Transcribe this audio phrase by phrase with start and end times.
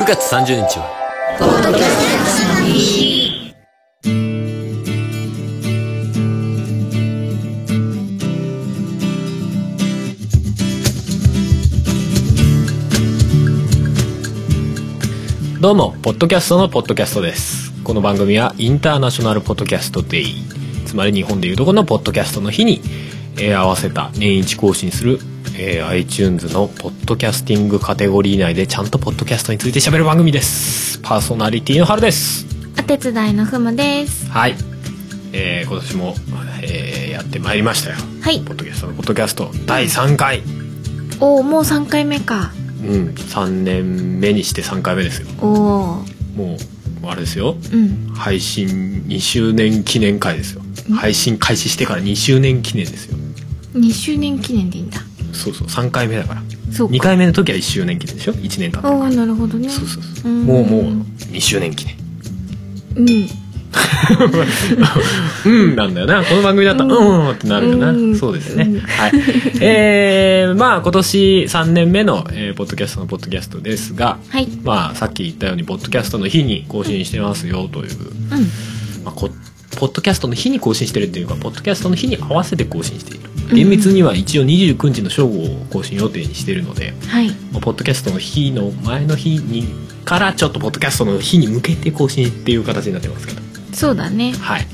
[0.00, 0.88] 9月30日は。
[15.60, 17.70] どうもポッドキャストのポッドキャストです。
[17.84, 20.34] この番組はインターナショナルポッドキャストデイ。
[20.86, 22.80] つまり日本でいうとこのポッドキャストの日に、
[23.36, 25.18] えー合わせた年一更新する、
[25.56, 30.98] えー iTunes のポッドキャスティングカテゴリー内でちゃんとポッドキャストについて喋る番組です。
[31.00, 32.46] パーソナリティの春です。
[32.78, 34.28] お手伝いのふむです。
[34.30, 34.54] はい、
[35.32, 36.14] えー今年も、
[36.62, 37.96] えーやってまいりましたよ。
[38.22, 38.40] はい。
[38.40, 40.42] ポッドキャストのポッドキャスト第3回。
[41.20, 42.50] おおもう3回目か。
[42.82, 43.08] うん。
[43.10, 45.28] 3年目にして3回目ですよ。
[45.42, 45.50] おお
[46.36, 46.56] も
[47.02, 47.56] うあれですよ。
[47.72, 48.12] うん。
[48.14, 50.62] 配信2周年記念会ですよ。
[50.96, 53.18] 配信開始してから2周年記念ですよ。
[53.74, 55.00] 2周年記念でいいんだ
[55.32, 56.42] そうそう3回目だから。
[56.72, 56.94] そうか。
[56.94, 59.68] 2回目の時は1周年記念でしょ？1年経ってるおおなるほどね。
[59.68, 60.32] そうそうそう。
[60.32, 60.44] うん。
[60.44, 60.82] もうもう
[61.32, 61.96] 2周年記念。
[62.96, 63.28] うん。
[65.46, 66.24] うんなんだよな。
[66.24, 67.26] この番組だったらうん。
[67.26, 67.90] うんってなるよな。
[67.90, 68.16] うん。
[68.16, 68.64] そうですね。
[68.64, 68.80] うん。
[68.80, 69.12] はい。
[69.60, 74.48] えー、まあ今年3年目の、えーポッドキャストのポッドキャストですがはい。
[74.64, 77.90] まあさっき言ったようにポッドキャストの日に更新してますよという。
[78.32, 78.40] うん。
[79.04, 79.30] まあ、こ
[79.76, 83.30] ポッドキャストの日に更新してるっていうかポッドキャストの日に合わせて更新している。
[83.54, 87.30] 厳密には一応29日の正午を更新予定にしているので、はい。
[87.52, 89.66] まあポッドキャストの日の前の日に
[90.04, 93.40] からちょっとポッドキャストの日に向けて更新っていう形になってますけど
[93.72, 94.32] そうだね。
[94.32, 94.66] はい。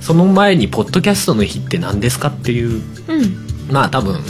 [0.00, 3.72] その前にポッドキャストの日って何ですかっていううん。
[3.72, 4.20] まあ多分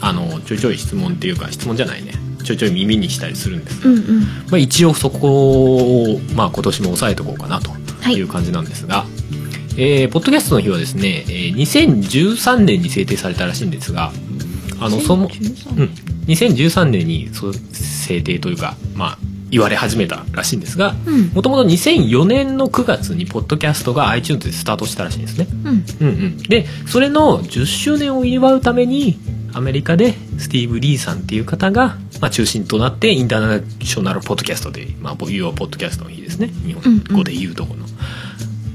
[0.00, 2.12] あのちょいちょい質問っていうか質問じゃないね。
[2.44, 3.80] ちょいちょい耳にしたりするんです。
[3.82, 4.20] が、うんうん。
[4.22, 8.14] まあ、一応そこを、まあ、今年も押さえておこうかなとはい。
[8.14, 9.04] いう感じなんですが、
[9.80, 14.12] えーポッドキャストの日はですね、えー2013年に制定されたらしいんですが
[14.80, 15.30] あのその、うん、
[16.26, 19.18] 2013年にそう制定というか、まあ、
[19.50, 21.28] 言われ始めたらしいんですがうん。
[21.28, 25.46] もともと2004年の9月にポッドキャストが iTunes でスタートしたらしいんですね。
[25.50, 25.84] うん。
[26.00, 29.18] うんうん、でそれの10周年を祝うために
[29.52, 36.48] アメリカでスティーブ・リーさんっていう方が、まあ、中心となってインターナショナルポッドキャストで、まあ、要はポッドキャストの日ですね。
[36.48, 37.86] 日本語で言うとこの、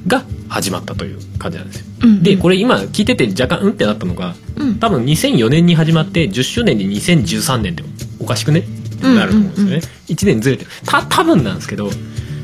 [0.08, 1.86] が始まったという感じなんですよ。
[2.04, 4.76] うんでこれ今聞いてて若干うんってなったのがうん。
[4.76, 7.84] 多分2004年に始まって10周年で2013年って
[8.20, 8.60] おかしくね？
[8.60, 9.82] ってなると思うんですよね、うんうん
[10.14, 11.90] 1年ずれてた多分なんですけど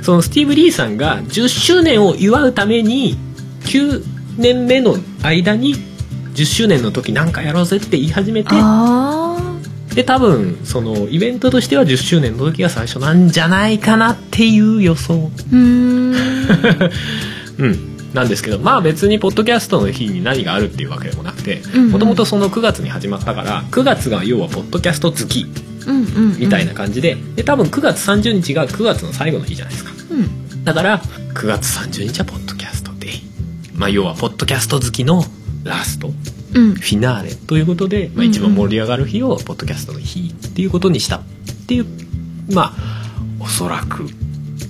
[0.02, 3.18] そのスティーブ・リーさんが10周年を祝うために
[3.66, 4.04] 9
[4.38, 5.76] 年目の間に
[6.34, 9.38] 10周年の時なんかやろうぜって言い始めてあ
[9.94, 15.30] で多分そのイベントとしては10周年の時が最初なんじゃないかなっていう予想。
[15.52, 16.14] うん
[18.14, 21.62] なんですけどまあ別にポッドキャストの日に何があるっていうわけでもなくて
[21.92, 25.46] もともとその9月に始まったから9月が要はポッドキャスト月
[26.40, 29.92] みたいな感じでで多分9月30日が9月の最後の日じゃないですか。
[30.12, 30.64] うん。
[30.64, 33.12] だから9月30日はポッドキャストデイ。
[33.74, 35.24] まあ要はポッドキャスト好きの
[35.64, 36.12] ラスト
[36.54, 36.74] うん。
[36.76, 41.18] フィナーレということで、まあ、一番盛り上がる日をポッドキャストの日っていうことにした。
[41.18, 41.24] っ
[41.68, 41.86] ていう
[42.52, 43.00] まあ
[43.40, 44.08] おそらく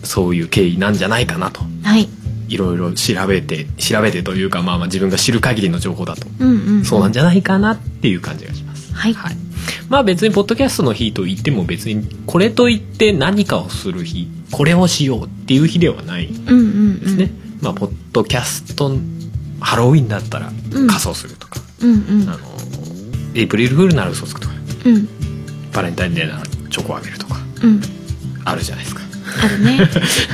[0.04, 1.62] そういう経緯なんじゃないかなと。
[1.84, 2.08] はい
[2.50, 6.28] いろいろ調べて調べてというか、まあ、まあ自分が知る限りの情報だと。
[6.40, 8.94] うんうんそうなんじゃないかなっていう感じがします。
[8.94, 9.16] はい。
[9.88, 17.00] まあ別にポッドキャストの日と言っても別にこれといって何かをする日これをしようっていう日ではないうんうんうん。
[17.00, 17.32] ですね。
[17.62, 18.92] まあポッドキャスト
[19.60, 20.88] ハロウィンだったらうん。
[20.88, 22.30] 仮装するとか、うんうん。
[22.30, 22.40] あの
[23.36, 24.54] エイプリルフールなら嘘つくとか。
[24.86, 25.08] うん。
[25.72, 27.36] バレンタインデーならチョコあげるとか。
[27.62, 27.82] うん。
[28.46, 29.02] あるじゃないですか。
[29.44, 29.80] あるね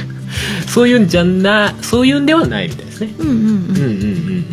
[0.67, 3.13] そういうんじゃなそういうんではないみたいですね。
[3.17, 3.39] うんうんうん。
[3.39, 3.91] うんうんうんう
[4.41, 4.45] ん。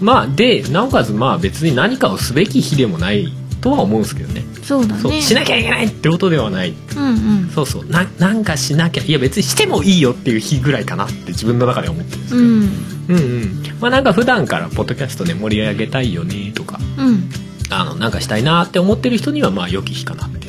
[0.00, 4.44] まあでなおかつまあ別に何かをすべき日でもないとは思うんですけどね。
[4.62, 5.00] そうだね。
[5.00, 6.74] そうしなきゃいけないってことではない。
[6.96, 7.50] うんうん。
[7.54, 7.86] そうそう。
[7.86, 12.48] ななんかしなきゃいや別にしてもいいよっていう日ぐらいかなって自分の中では思ってるんですけど、うん。
[12.50, 12.62] うん
[13.08, 13.62] うん。
[13.80, 16.78] まあなんか普段からポッドキャストで盛り上げたいよねとか。
[16.98, 17.30] うん。
[17.68, 20.46] あのなんかしたいなって思ってる人にはまあ良き日かなって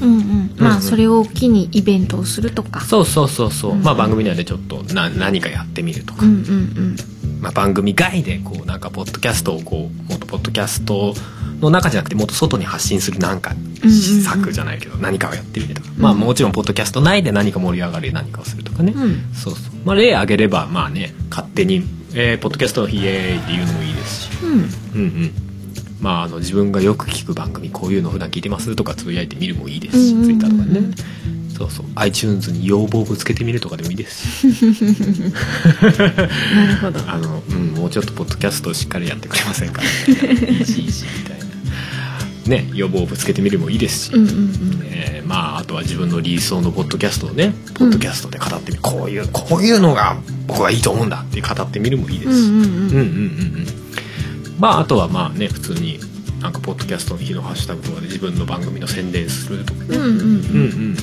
[0.00, 0.54] うんうん。
[0.58, 0.72] まうん。
[0.72, 2.80] うんあそれを機にイベントをするとか。
[2.80, 3.82] そうそうそうそう、うん。
[3.82, 6.96] まあ番組内でちょっとな何かやってみるとか、うんうん
[7.40, 11.14] まあ、番組外でこうなんかポッドキャストをこうもっとポッドキャスト
[11.60, 13.54] の中じゃなくてもっと外に発信するなんか
[14.22, 19.02] 策じゃないけど何かをやってみるとか、まあもちろんポッドキャスト内で何か盛り上がる何かをするとかね、うん。
[19.02, 19.74] うんそうそう。
[19.84, 21.82] まあ例挙げればまあね勝手に、
[22.14, 24.30] えーポッドキャストの日イエーイっていうのもいいですし。
[24.42, 24.50] うん。
[24.50, 25.49] うんうん
[26.00, 30.08] まああの自分がよく聞く番組こういうの普段聞いてますとかつぶやいてみるもいいです。
[30.08, 30.40] し、うんうんうんうん。
[30.40, 30.94] ツイッターとかでね。
[31.56, 31.86] そうそう。
[31.96, 34.50] iTunes に要望をぶつけてみるとかでもいいです。
[34.50, 34.70] しな
[36.66, 37.00] るほど。
[37.10, 39.82] あの、うん、もうちょっとポッドキャストをしっかりやってくれませんか？
[40.08, 40.88] みたいないいしみ
[41.28, 41.44] たいな。
[42.46, 44.80] ね予防をぶつけてみるもいいですし、うんうんうん。
[44.84, 50.16] えーまああとは自分の理想のポッドキャストをねポッドキャストで語ってみる、こういうこういうのが
[50.48, 52.46] 僕はいいと思うんだって語ってみるもいいです。
[52.46, 52.64] し、うんうんうん。
[52.64, 53.00] うんうんうんうん
[54.60, 55.98] まああとはまあね普通に
[56.40, 59.80] なんかポッドキャストの日のハッシュタグとかで自分の番組の宣伝するとか。
[59.80, 60.14] ね、うんうんうん。
[60.14, 60.34] うんう
[60.92, 60.96] ん。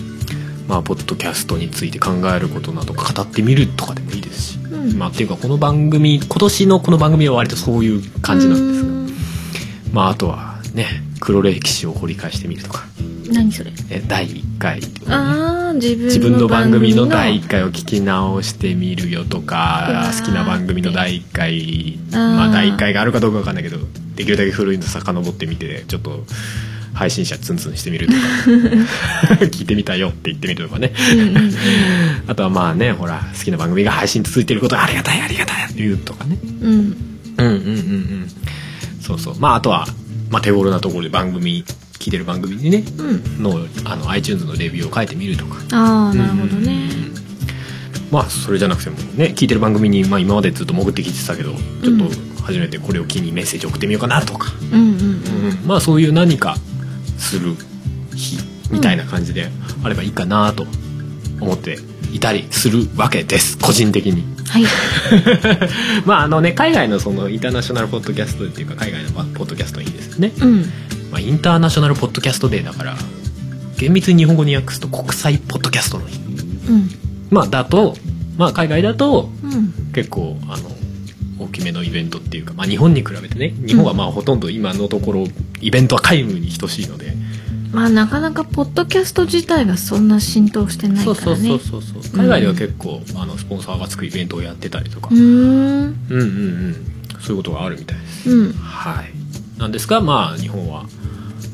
[0.68, 4.98] まあポッドキャストについて考えることなど語ってみるとかでもいいですし、うん。
[4.98, 8.98] まあっていうかこの番組今年のこの番組は割とそういう感じなんですが、うん
[9.94, 10.86] まああとはね
[11.20, 12.86] 黒歴史を掘り返してみるとか
[13.32, 13.72] 何それ？
[13.90, 14.80] え第1回。
[14.80, 23.78] とかねああ自分の自分の番組の第1回回を聞き直してみるよとかー好きな番組の第1回まあ第1回があるかどうかわかんないけど
[24.16, 26.24] できるだけ古いの遡ってみてちょっと
[26.94, 28.20] 配信者ツンツンしてみるとか。
[29.46, 30.94] 聞いてみたよって言ってみるとかね。
[32.28, 36.40] あとはまあねほら好きな番組が配信続いてることありがたいありがたいって言うとかね。
[36.62, 36.70] うん。
[36.70, 36.96] うん
[37.38, 38.28] うんうんうん。
[39.00, 39.36] そうそう。
[39.40, 39.88] まああとは、
[40.32, 41.64] まあ、手頃なところで番組
[42.08, 43.44] 聞いてる番組にねうん。
[43.44, 45.58] のあの iTunes のレビューを書いてみるとか。
[45.74, 46.90] ああなるほどね。
[48.10, 55.68] まあそれじゃなくてもね聞いてる番組に、まあ、今までずっと潜って聞いてたけどちょっと初めてこれを機にメッセージ送ってみようかなとか、うんうんうん。
[55.68, 56.56] まあそういう何か
[57.18, 57.56] する
[58.16, 58.38] 日
[58.72, 59.50] みたいな感じで
[59.84, 60.66] あればいいかなと
[61.42, 61.78] 思って
[62.14, 63.58] いたりするわけです。
[63.58, 64.24] 個人的に。
[64.48, 64.64] はい。
[66.08, 70.72] まああのね海外のそのインターナショナルポッドキャストっていうか海外のポッドキャストいいですよね、うん
[71.12, 72.96] まあ、インターナショナルポッドキャストデーだから
[73.78, 76.20] 厳密に日本語に訳すと国際ポッドキャストの日。
[76.20, 76.90] うん。
[77.30, 77.96] まあだと
[78.38, 79.94] まあ海外だとうん。
[79.94, 80.70] 結構あの
[81.40, 85.26] 大きめのイベントっていうか、まあ、日本に比べてね日本はまあほとんど今のところ
[85.62, 87.14] イベントは皆無に等しいので、
[87.72, 91.50] まあなかなかポッドキャスト自体がそんな浸透してないからね。
[91.50, 95.22] そうそうそう海外では結構、あのスポンサーがつくイベントをやってたりとか、うーん。
[95.22, 96.76] うんうんうん。
[97.20, 98.30] そういうことがあるみたいです。
[98.30, 98.54] うん。
[98.54, 99.12] はい。
[99.60, 100.86] なんですがまあ日本は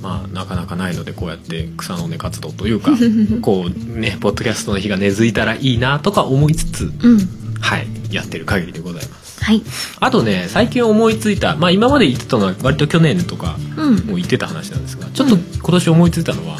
[0.03, 2.91] まあなかなかないのでこうやって草の根活動というか
[3.41, 7.29] こうねポッドキャストの日が根付いたらいいなとか思いつつうん。
[7.61, 9.41] はいやってる限りでございます。
[9.41, 9.63] はい。
[10.01, 13.95] あとね最近思いついたまあ今まで言ってたのは割と去年とかうん。
[13.95, 16.57] もう言ってた話なんですがちょっと今年思いついたのは、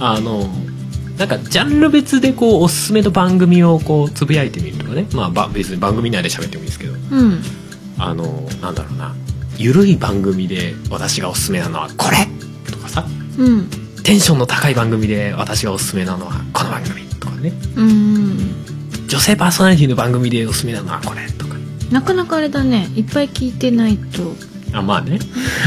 [0.00, 0.52] あの
[1.16, 5.06] なんかジャンル別でこうおすすめの番組をこうつぶやいてみるとかね。
[5.12, 6.94] まあば別に番組内で喋ってもいいですけど。
[7.12, 7.42] うん。
[7.98, 9.14] あのなんだろうな。
[9.58, 12.26] ゆるい番組で私がおすすめなのはこれ
[13.38, 13.68] うん。
[14.02, 17.52] テンションの高い番組で私がおすすめなのはこの番組とかね。
[17.76, 19.06] うん。
[19.06, 21.54] 女性パーソナリティの番組でおすすめなのはこれとか。
[21.90, 22.88] なかなかあれだね。
[22.96, 24.34] いっぱい聞いてないと。
[24.74, 25.18] あまあね。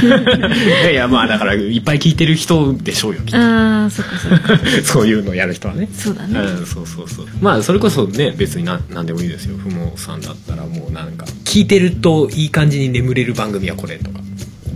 [0.03, 3.37] いやいやまあだからいっぱい聞いてる人でしょうよきっと。
[3.37, 4.57] ああそっかそっか。
[4.83, 5.87] そういうのやる人はね。
[5.93, 6.39] そうだね。
[6.39, 7.27] うん、そうそうそう。
[7.39, 9.57] まあそれこそね別にな何でもいいですよ。
[9.57, 14.19] ふもさんだったらもうなんか聞いてるといい感じに眠れる番組はこれとか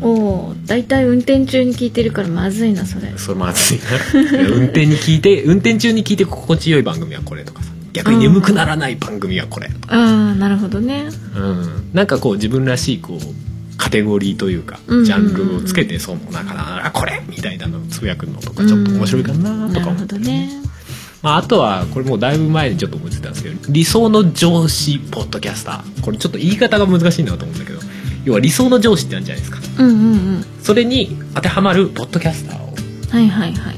[0.01, 3.13] おお大体運転中に聞いてるからまずいなそれ。
[3.17, 3.85] それまずいな。
[4.55, 7.69] 運転に聞いて運転中に聞いて心地よい番組はこれとかさ。
[7.93, 11.09] 逆に眠くならない番組はこれとか、ああなるほどね。
[11.35, 20.01] うん、なんかこう自分らしいこうカテゴリーというかジャンルをつけてそうなんかなあこれみたいなのをつぶやくのとかちょっと面白いかなとかなる思って。
[20.01, 20.49] ほどね。
[21.21, 26.01] まあ、あとはこれもうだいぶ前にちょっと思いついたんですけど理想の上司ポッドキャスター。
[26.01, 27.79] これちょっと言い方が難しいなと思うんだけど
[28.25, 29.59] 要は理想の上司ってあるじゃないですか。
[29.83, 30.45] うんうんうん。
[30.61, 32.73] それに当てはまるポッドキャスターを
[33.11, 33.75] はいはいはい。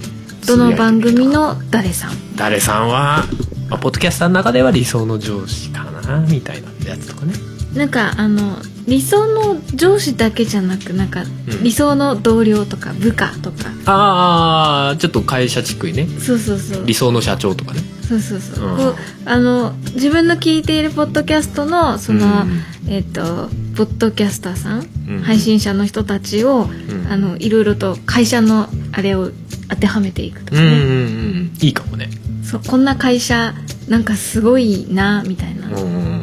[0.47, 2.35] どの番組の誰さん？
[2.35, 3.23] 誰さんは、
[3.69, 7.33] まあ、ポッドキャスターの中では理想の上司かなみたいなやつとかね
[7.75, 11.25] なんかあの理想の上司だけじゃなくなんか、ん。
[11.63, 13.69] 理想の同僚とか部下とか。
[13.85, 16.07] ああちょっと会社チックにね。
[16.19, 16.85] そうそうそう。
[16.85, 17.81] 理想の社長とかね。
[18.07, 18.77] そうそうそう、うん。
[18.77, 22.91] こうあの自分の聞いているポッドキャストのその、うん。
[22.91, 25.21] えっ、とポッドキャスターさん、うん。
[25.21, 27.07] 配信者の人たちを、ん。
[27.09, 29.31] あのいろいろと会社のあれを
[29.69, 32.09] 当てはめていくとかね、うんうんうんいいかもね。
[32.43, 33.53] そうこんな会社
[33.87, 36.20] なんかすごいなみたいな、うん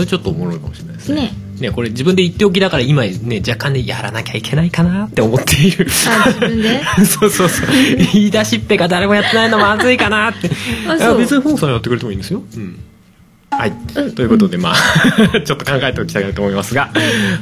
[0.00, 1.22] それちょっとおもろいかもしれないですね。
[1.22, 1.32] ね。
[1.60, 5.86] ねこれ自分で言っておきだから今ね若干ねやらなきゃいけないかなって思っている。
[6.08, 6.80] あ自分で？
[7.04, 7.66] そうそうそう。
[8.12, 10.50] 言い出しっぺが誰もやってないのまずいかなって。
[10.88, 12.78] あ別に本さんやってくれてもいいんですよ、うん。
[13.50, 14.12] はい、うん。
[14.12, 14.76] ということでまあ
[15.44, 16.90] ちょっと考えておきたいなと思いますが、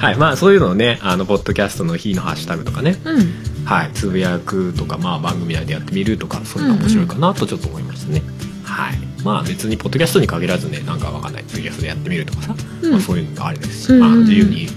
[0.00, 0.16] はい。
[0.16, 3.34] まあそういうのをねあのポッドキャストの日のハッシュタグとかね、うん。
[3.64, 8.22] はい、つぶやくとか、まあ、番組内でやってみるとかそういうのが面白いかなとちょっと思いましたね、
[8.68, 8.98] はい。
[9.24, 11.42] まあ別にポッドキャストに限らずねなんかわかんない。
[11.44, 12.90] ポッドキャストでやってみるとかさ、うん。
[12.92, 13.96] まあ、そういうのがありですし、うん。
[13.96, 14.68] うんうんまあ、自由に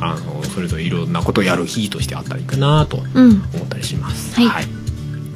[0.00, 3.42] あのそれぞれいろんなことをやる日としてあったらいいかなとうん。
[3.54, 4.40] 思ったりします。
[4.40, 4.66] はい。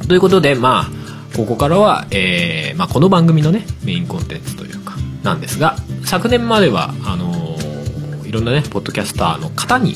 [0.06, 9.94] ということでまあここからは、えーまあ、この番組のねメインコンテンツというかなんですが昨年まではあのーいろんなねポッドキャスターの方に、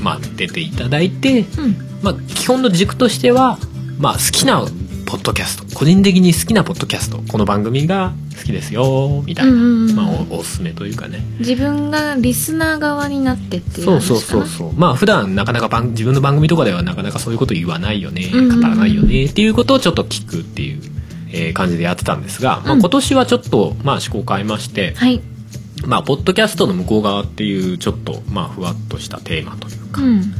[0.00, 1.76] まあ、出ていただいて、うん。
[2.02, 3.58] まあ、基本の軸としては、
[3.98, 4.64] まあ、好きな
[5.04, 5.76] ポッドキャスト。
[5.76, 7.18] 個人的に好きなポッドキャスト。
[7.28, 9.22] この番組が好きですよ。
[9.24, 9.96] みたいな、うんうんうん。
[9.96, 11.20] まあ、おおすすめというかね。
[11.38, 14.72] 自分がリスナー側になってっていうそうそうそうそう。
[14.74, 18.30] まあ普段なかなか番自分の番組とかではなかなかそういうこと言わないよね。
[18.32, 18.60] うんうんうん。
[18.60, 19.24] 語らないよね。
[19.24, 20.80] っていうことをちょっと聞くっていう、
[21.30, 25.20] えー感じでやってたんですが、まあ、うん今年はちょっと、まあ、思考を変えまして、はい。
[25.86, 30.34] まあ、ポッドキャストの向こう側っていうちょっと、まあ、ふわっとしたテーマというか、うん。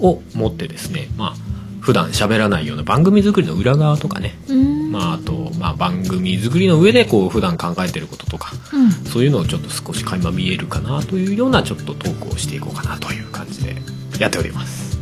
[0.00, 1.47] を持ってですね、まあ、
[1.88, 4.92] 普段喋らないような番組作りの裏側とかね、うん。
[4.92, 8.52] まあ、あと、まあ、番組作りの上でこう普段考えてることとか。
[8.74, 8.90] うん。
[8.90, 13.76] そういうのをちょっと少し垣間見えるかなというようなちょっとトークをしていこうかなという感じで
[14.20, 14.98] やっております。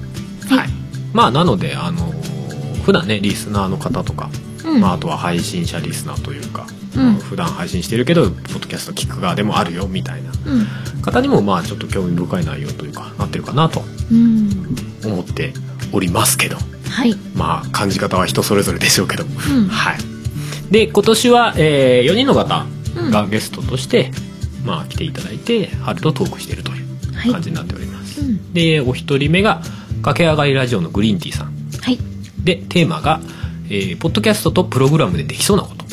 [0.49, 0.59] はい。
[0.59, 0.69] はい。
[1.13, 2.13] まあなのであの
[2.85, 4.31] 普段ねリスナーの方とか、
[4.65, 4.81] うん。
[4.81, 7.15] まああとは配信者リスナーというか、うん。
[7.15, 11.03] 普段配信してるけどポッドキャスト聞く側でもあるよみたいなうん。
[11.03, 14.77] 方にもまあちょっと興味深い内容というかなってるかなとうん。
[15.05, 15.53] 思って
[15.93, 16.57] おりますけど、
[16.89, 17.15] はい。
[17.35, 19.29] まあ感じ方は人それぞれでしょうけど、う
[19.61, 19.69] ん。
[19.69, 19.99] はい。
[20.71, 22.67] で今年は、え4人の方
[22.97, 23.11] うん。
[23.11, 24.11] がゲストとして、
[24.65, 27.33] まあ来ていただいて春とトークしているというはい。
[27.33, 28.53] 感じになっております、うん。
[28.53, 29.63] でお一人目が
[30.03, 31.53] 駆け上がりラジオのグリーンティーさん。
[31.81, 31.99] はい。
[32.43, 33.21] でテーマが、
[33.69, 35.85] えーポッドキャストとプログラムでできそうなこと。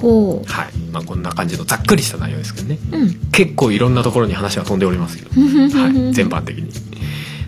[0.00, 0.76] ほはい。
[0.92, 2.78] まあこんな感じのざっくりした内容ですけどね。
[2.92, 3.14] ううん。
[3.32, 6.70] 結構いろんなところに話が飛んでおりますけど、 はい、全般的に。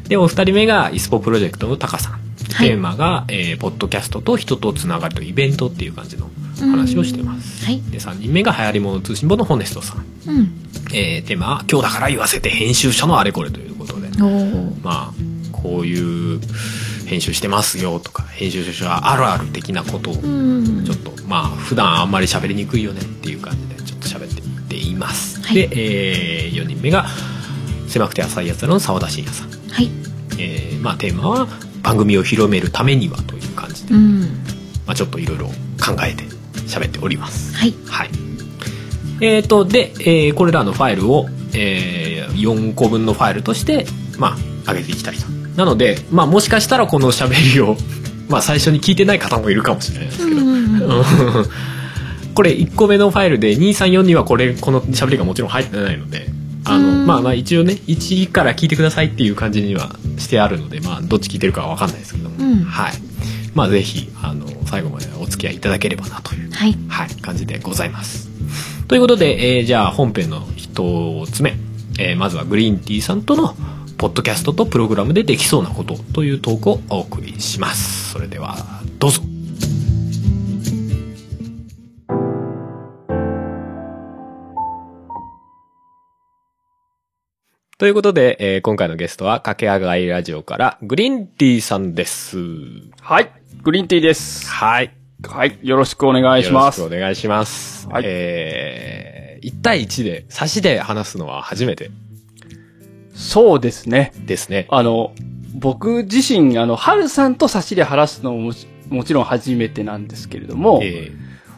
[0.09, 2.13] でお二人目がイスポプロジェクトのタカさん。
[2.13, 2.22] はい
[2.55, 7.81] テーマが、えーポッドキャストと人とつながるとイベントっていう感じの話をしてます、はい。
[7.91, 10.53] で3人目が流行り物通信簿のホネストさん、うん。
[10.95, 14.09] えーテーマは「今日だから言わせて編集者のあれこれ」ということで
[14.83, 15.13] まあ
[15.53, 16.41] こういう
[17.07, 25.55] 編集してますよとか編集者あるある的なことをうんちょっとまあ普段あんまり喋りにくいよねっていう感じでちょっと喋っていっています、はい。
[25.55, 27.07] で、え4人目が
[27.89, 29.91] 狭くて浅いやつらの澤田信也さん、はい。
[30.39, 31.49] えーまあテーマは
[31.83, 34.21] 番組を広めるためにはという感じで、うん。
[34.87, 36.25] まあ、ちょっといろいろ考えて
[36.67, 37.55] 喋っております。
[37.57, 37.75] はい。
[37.87, 38.11] はい。
[39.21, 43.87] えー、とで、えーこれらのファイルを、え4個分のファイルとして
[44.19, 44.37] ま
[44.67, 45.27] あ上げていきたいと。
[45.57, 47.77] なので、まあ、もしかしたらこの喋りを
[48.29, 51.05] まあ最初に聞いてない方もいるかもしれないですけど、うんうんうん。
[52.35, 56.27] これ1個目のファイルで234にはこれこの喋りがもちろん入ってないので
[56.65, 57.07] あのうん。
[57.07, 62.65] まあまあ一応ね1から聞いてくださいっていう感じにはしてあるのでまあどっち聞いてるかは分かんないですけども、うん。
[62.65, 62.93] はい。
[63.55, 66.77] まあぜひあの最後までお付き合いいただければなという、はい。
[66.89, 68.31] はい、感じでございます。
[68.89, 71.55] ということで、えーじゃあ本編の一つ目、
[71.99, 73.55] えーまずはグリーンティーさんとの
[73.99, 78.11] ポッドキャストとプログラムでできそうなことというトークをお送りします。
[78.13, 78.57] それでは
[78.99, 79.23] どうぞ
[87.83, 92.39] ということで、えー今回のゲストは、駆け上がりラジオから、グリーンティーさんです。
[93.01, 93.33] はい。
[93.65, 94.49] グリーンティーです。
[94.49, 94.95] はい。
[95.29, 95.59] はい。
[95.65, 96.97] よろしくお願いしますよろしく。
[96.97, 97.89] お願いします。
[97.89, 101.91] はいえー、1対1で、差しで話すのは初めて
[103.17, 104.13] そうですね。
[104.27, 104.69] ですね。
[104.71, 105.13] あの、
[105.59, 108.53] 僕自身、あの、ハルさんと差しで話すのも
[108.91, 111.11] もちろん初めてなんですけれども、え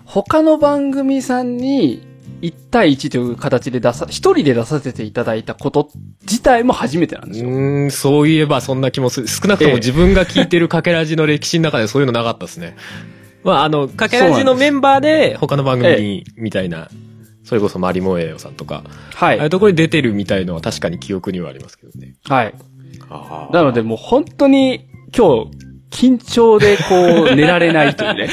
[0.06, 2.13] 他の番組さんに
[2.44, 5.90] 1対1という形で出さ、一人で出させていただいたこと
[6.22, 7.48] 自体も初めてなんー、ですよ。
[7.48, 9.28] うーん、そういえばそんな気もする。
[9.28, 12.76] 少なくとええも自分が聞いてるかけラジの歴史の中でそういうのなかったですね。
[13.42, 16.88] まあ、あの、かけラジのメンバーで他の番組に、みたいな、
[17.44, 18.84] それこそマリモエヨさんとか、
[19.14, 19.50] はいああいう。
[19.50, 22.14] ところに出てるみたいのは確かに記憶にはありますけどね。
[22.24, 22.54] はい。
[23.10, 25.63] あなのでもう本当に今日、
[25.94, 28.28] 緊張でこう寝られないというね。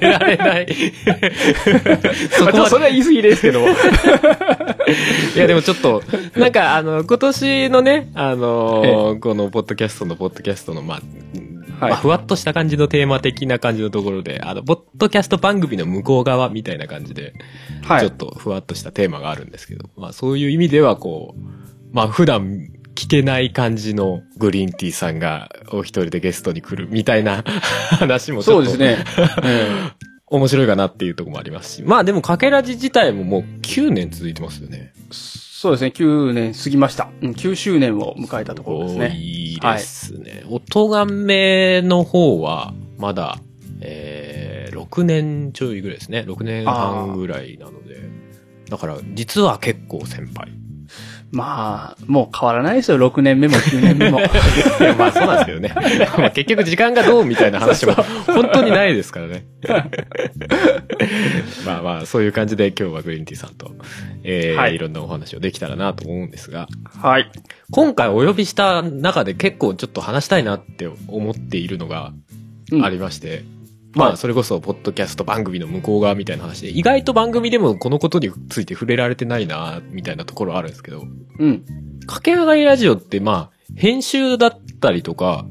[0.00, 0.66] 寝られない。
[2.30, 3.60] そこそれは言い過ぎですけど。
[5.34, 6.02] いやでもちょっと、
[6.36, 11.00] なんかあの、今年のね、あのーこのポッドキャストのポッドキャストの、まあ、
[11.80, 17.34] はいまあ、ふわっとした感じのテーマ的な感じのところで、あの、ポッドキャスト番組の向こう側みたいな感じで、
[17.82, 18.12] はいちょっ。
[18.12, 21.40] とふわっとしたテーマがあるんですけど、まあそういう意味ではこう、
[21.92, 27.42] まあ普段聞けない感じのグリーンティーさんがお一人でゲストに来るみたいな
[27.98, 29.04] 話もちょっとそうですね。
[29.44, 29.68] え
[30.26, 34.92] 面白いかなっていうところもありますし、まあでもかけらじ自体ももう9年続いてますよね。
[34.96, 35.92] えそうですね。
[35.94, 37.08] 9年過ぎました。
[37.22, 39.16] うん9周年を迎えたところです多ね。
[39.16, 40.42] いですね。
[40.48, 43.38] 音がめの方は、まだ、
[43.80, 46.24] えー、6年ちょいぐらいですね。
[46.26, 48.00] 6年半ぐらいなので。
[48.70, 50.50] だから、実は結構先輩。
[51.32, 54.20] まあ、もう変わらないですよ、6年目も9年目も。
[54.98, 55.72] まあそうなんですけどね。
[56.18, 57.94] まあ結局時間がどうみたいな話も
[58.26, 59.46] 本当にないですからね。
[61.64, 63.72] まあまあそういう感じで今日はグリーンティーさんと、
[64.24, 66.68] えーはいい、ろんなお話をできたらなと思うんですが、
[67.00, 67.30] はい。
[67.70, 72.12] 今回お呼びした中で結構ちょっと話したいなって思っているのが
[72.70, 73.61] うんありまして、まは
[73.94, 81.04] いあそれこそポッドキャスト番組の向こう側みたいな話で、意外と番組でもこのことについて触れられてないなみたいなところあるんですけど、
[81.38, 81.64] うん。
[82.06, 85.46] 駆け上がりラジオってまあ編集だったりとか、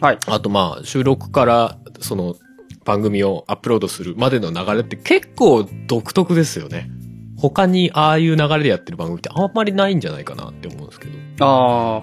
[0.00, 0.18] はい。
[0.26, 2.36] あとまあ収録からその
[2.84, 6.90] 番組をアップロードするまでの流れって結構独特ですよね。
[7.36, 11.44] 他にああいう流れでやってる番組ってあんまりないんじゃないかなって思うんですけど。
[11.44, 12.02] ああ、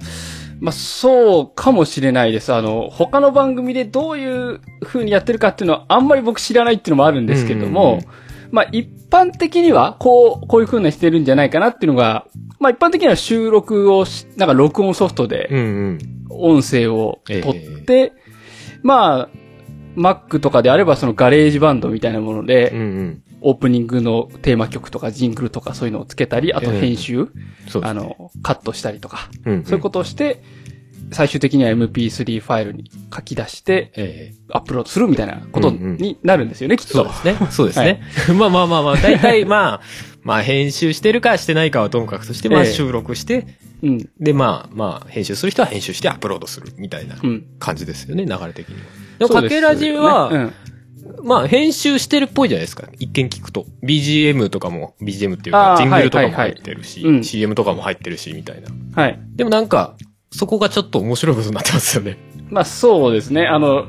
[0.62, 2.54] まあ、そうかもしれないです。
[2.54, 8.06] あの、他の番組でどういう風にやってるかっていうのはあんまり僕知らないっていうのもあるんですけども、うんうんうん
[8.52, 12.28] まあ、一般的には、こう、こういう風にしてるんじゃないかなっていうのが、
[12.60, 15.62] まあ、一般的には収録をし、なんか録音ソフトでうんう
[15.94, 16.00] ん。
[16.30, 18.14] 音声を取って、
[18.84, 19.30] まあ、
[19.96, 23.24] Mac とかであればそのガレージバンドみたいなもので、うんうん。
[23.42, 27.34] オープニングのテーマ曲とかジングルとかそういうのをつけたり、あと編集、そうで
[27.70, 27.82] すね。
[27.90, 30.44] あの、カットしたりとか、うんうん、そういうことをして、
[31.12, 36.94] 最終的には MP3 ファイルに書き出して、ええアップロードするみたいなことになるんですよね、きっと。
[36.94, 37.48] そうですね。
[37.52, 38.02] そうですね。
[38.38, 39.82] まあまあまあまあ、大体まあ、
[40.24, 43.48] まあ編集してるかしてないかはともかくとして、まあええ収録して、
[43.82, 44.10] うん。
[44.20, 47.46] でまあまあ編集する人は編集してアップロードするみたいなうん。
[47.60, 48.82] 感じですよね、流れ的には。
[49.20, 50.72] でも、かけラジは、ね
[51.24, 52.88] まあ編集してるっぽいじゃないですか。
[53.00, 53.66] 一見聞くと。
[53.84, 58.70] BGM とかも、BGM っていうか、ジングルとかもはいはいはい入ってるし、うん CM とかも入ってるし、みたいな。
[58.70, 58.92] うん。
[58.94, 59.20] はい。
[59.36, 59.96] でもなんか、
[60.32, 62.18] そこがちょっと面白いことになってますよね。
[62.50, 63.48] まあそうですね。
[63.48, 63.86] あの、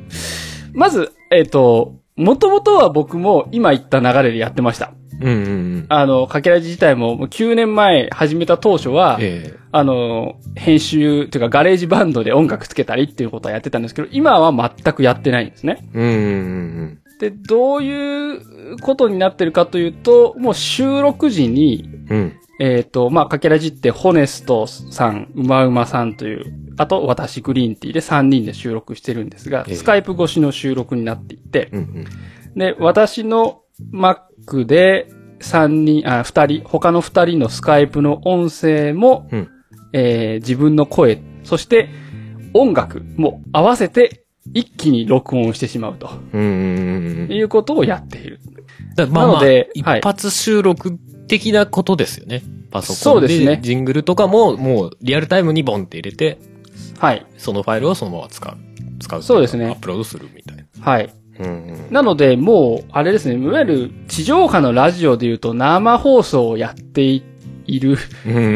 [0.73, 4.92] まず、えっ、と、もともとは僕も今言った流れでやってました。
[5.21, 5.38] うんうんう
[5.78, 5.87] ん。
[5.88, 15.88] あの、かけらじ自体ももう9年前始めた当初は、えあの、編集というかガレージバンドで音楽つけたりっていうことはやってたんですけど、今は全くやってないんですね。
[15.95, 16.16] えうんうんう
[16.85, 22.19] んで、どういうことになってるかというと、もう収録時に、うん。
[22.19, 22.33] うん。
[22.59, 32.59] えっ、と、まあ、かけらじって、ホネストさん、うまうまさんという、あと、私、グリーンティーで3人で収録してるんですが、ええスカイプ越しの収録になっていて、うんうん。
[32.59, 33.62] で、私の
[33.93, 35.07] Mac で
[35.38, 39.49] 3人、あ、2人、他の2人のスカイプの音声も、うん
[39.93, 41.89] えー自分の声、そして
[42.52, 44.22] 音楽も合わせて
[44.52, 47.28] 一気に録音してしまうとうん。
[47.31, 48.41] いうことをやっている。
[48.97, 52.43] だまあまあ、なので一はい発収録的なことですよね。
[52.71, 53.00] パソコンで。
[53.02, 56.39] そうですねジングルとかも、もうリアルタイムにボンって入れて、
[56.99, 57.26] はい。
[57.39, 58.57] そのファイルをそのまま使う。
[59.00, 60.65] 使うそうですねアップロードするみたいな。
[60.81, 61.13] はい。
[61.41, 61.93] うんうん。
[61.93, 67.23] なので、もう、あれですね、いわゆる地上波のラジオで言うと生放送をやってい
[67.67, 67.97] る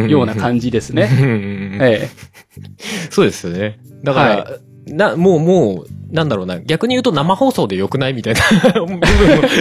[0.08, 2.10] ような感じですね。
[3.10, 3.78] そうですよね。
[4.02, 9.02] だから、はな、もう、もう、なんだろうな、逆に言うと生放送で良くないみたいな部分も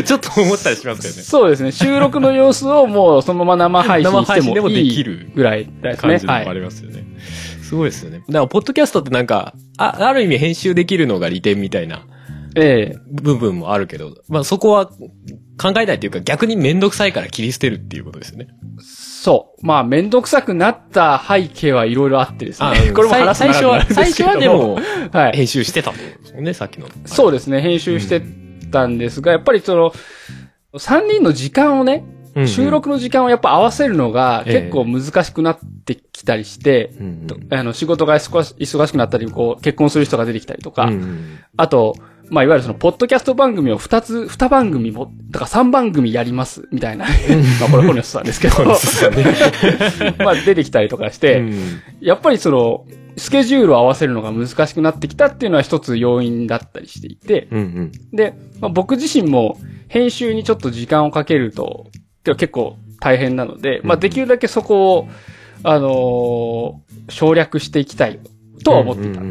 [0.06, 1.10] ちょっと思ったりしますえ。
[1.10, 1.22] よね。
[1.24, 1.72] そうですね。
[1.72, 5.96] 収録の様子をもうそのまま生配信してももいいできるぐらいですね。
[5.96, 6.56] 感じでもあはい。
[6.56, 7.04] りますよね。
[7.64, 8.20] すごいですよね。
[8.20, 12.06] だから、ポッドキャストってなんか、あ、ある意味編集できるのが利点みたいな
[12.56, 12.98] ええ。
[13.10, 14.92] 部分もあるけど、まあそこは
[15.58, 18.48] 考えないというか逆にめんどくさいから切り捨てるっていうことですよね。
[18.80, 19.66] そう。
[19.66, 22.68] まあ、めんどくさくなった背景はいろいろあってですね。
[22.68, 24.76] あ これも話す最初は、最初はでも、
[25.12, 25.38] はい。
[25.38, 26.88] 編集してたとですね、さっきの。
[27.06, 27.62] そうですね。
[27.62, 28.22] 編集して
[28.72, 29.94] たんですが、やっぱりその、
[30.74, 32.04] 3人の時間をね、
[32.46, 36.92] 収録の時間をやっぱ合わせるのがええ結構難しくなってきたりして、
[37.50, 38.44] あの、仕事が忙
[38.88, 40.92] しくなったり、こう、結婚する人が出てきたりとか、
[41.56, 41.96] あと、
[42.30, 47.06] まあ、いわゆるその、ポッドキャスト番組を2つ、2番組も、だから3番組やります、みたいな。
[47.62, 48.56] まあ、これ、ホネストさんですけど、
[50.24, 51.54] まあ、出てきたりとかして、うん。
[52.02, 52.86] やっぱりその、
[53.18, 57.92] スケジュールを合わせるのが難しくなってきたっていうのは一つ要因だったりしていて、うんうん。
[58.16, 59.58] で、まあ、僕自身も
[59.88, 61.88] 編集にちょっと時間をかけると、
[62.26, 65.08] では結構大変なので、まあ、できるだけそこを、
[65.64, 68.20] あのー省略していきたい
[68.64, 69.22] とは思っていた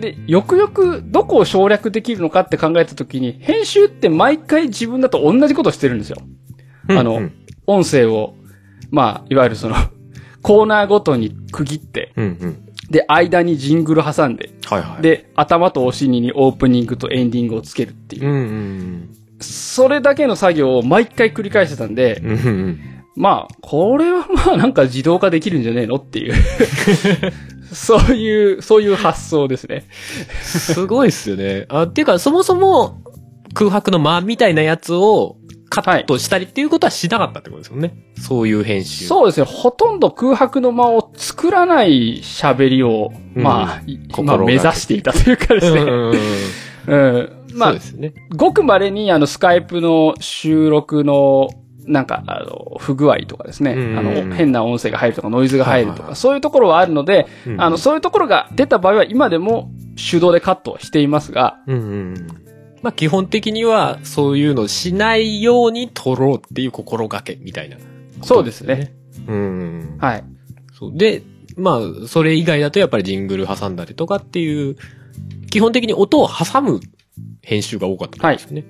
[0.00, 6.16] で、よくよくどこを省略できるのかって考えたときに、編集って毎回自分だと同じことしてるんですよ。
[6.88, 7.32] うんあのうん
[7.66, 8.34] 音声を、
[8.90, 9.76] まあ、いわゆるその、
[10.42, 12.56] コーナーごとに区切って、うんうん。
[12.90, 18.28] で、間にジングル挟んで、はいはい。、で、頭とお尻にオープニングとエンディングをつけるっていうう。
[18.28, 19.08] んうん
[19.42, 22.30] それだけの作業を毎回繰り返してたんで、うん。
[22.30, 22.80] うんうん
[23.16, 26.34] まあ、これはまあなんか自動化できるんじゃねえのっていう。
[27.74, 29.84] そういう、そういう発想ですね。
[30.42, 31.66] すごいっすよね。
[31.68, 33.00] あ、っていうか、そもそも
[33.54, 35.36] 空白の間みたいなやつを
[35.70, 37.94] カットしたりっていうことはしなかったってことですよね。
[38.16, 39.06] そういう編集。
[39.06, 39.46] そうですね。
[39.46, 45.80] ほとんど空白の間を作らない喋りを、うんまあ、まあ、目指していたというかですね。
[45.80, 46.12] うん
[46.86, 47.40] うん。
[47.54, 48.14] まあね。
[48.34, 51.48] ごく稀にあの、スカイプの収録の、
[51.86, 53.72] なんか、あの、不具合とかですね。
[53.72, 59.70] うんあの、変な音声が入るとか、ノイズが入るとか、はいはいはいそういうところはあるので、うんあの、そういうところが出た場合は今でも
[60.10, 62.50] 手動でカットをしていますが、うんうんうん
[62.82, 67.76] まあ基本的にはそういうのしないように撮ろうっていう心がけみたいな、
[68.22, 68.94] そうですね。。
[69.28, 69.98] うんうん。
[69.98, 70.24] はい。
[70.72, 71.22] そうで、
[71.56, 74.76] まあそれ以外だとやっぱりジングル挟んだりとかっていう、
[75.50, 76.80] 基本的に音を挟む
[77.42, 78.64] 編集が多かったんですよね。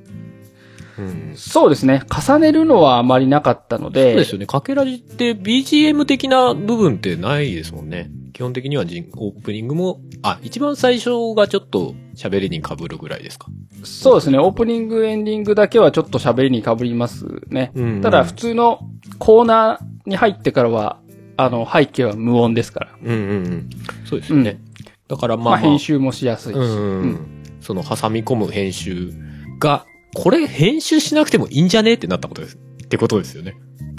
[1.01, 1.37] うん。
[1.37, 2.03] そうですね。
[2.11, 4.47] 重ねるのはあまりなかったので、そうですよね。
[4.47, 8.11] かけらじって BGM 的な部分ってないですもんね。
[8.33, 13.47] 基本的にはオープニングも、あ、一番最初がちょっと喋りに被るぐらいですか。
[13.85, 14.39] そうですね。
[14.39, 17.73] オープニング、エンディングだけはちょっと喋りに被りますね。
[17.75, 18.81] うんただ、普通の
[19.19, 20.99] コーナーに入ってからは、
[21.37, 22.89] あの、背景は無音ですから。
[23.03, 23.71] うんうんうん。
[24.05, 24.61] そうですよね。
[25.09, 26.57] だからまあ、まあ、編集もしやすいし。
[26.57, 29.13] うん、うんその挟み込む編集
[29.59, 29.85] が、
[30.15, 31.95] これ編集しなくてもいいんじゃね？
[31.95, 32.57] ってなったことです。
[32.57, 33.55] ってことですよね。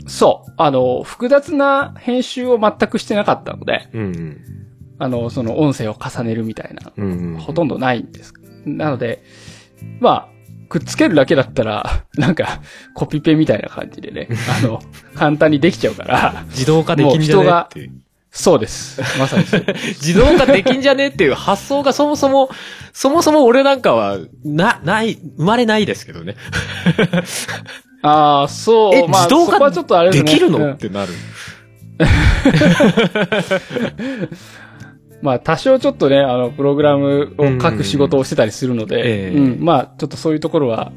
[0.08, 0.54] そう。
[0.58, 4.42] あの、複雑な編集を全くしてなかったので、うんうん。
[5.00, 7.40] あの、その音声を重ねるみたいな、うんうん。
[7.40, 8.34] ほとんどないんです。
[8.66, 9.24] なので、
[10.00, 10.28] まあ、
[10.70, 12.62] くっつけるだけだったら、 なんか、
[12.94, 14.28] コピペみたいな感じでね、
[14.64, 14.82] あの、
[15.16, 17.50] 簡単にできちゃうから、 自動化できんじゃね？
[17.66, 17.90] って。
[18.32, 19.02] そうです。
[19.20, 19.66] まさにそう。
[20.02, 22.50] 自動化できんじゃねっていう発想がそもそも、
[22.94, 26.38] そもそも俺なんかは、な、ない、生まれないですけどね。
[28.02, 28.96] ああ、そう。
[28.96, 31.12] え、まあ、自動そこはちょっとあれですきるの、うんってなる？
[35.22, 40.92] まあ、多少ちょっとね、あの、プログラムを書く仕事をしてたりするので、ええうん、まあ、ちょっとそういうところは、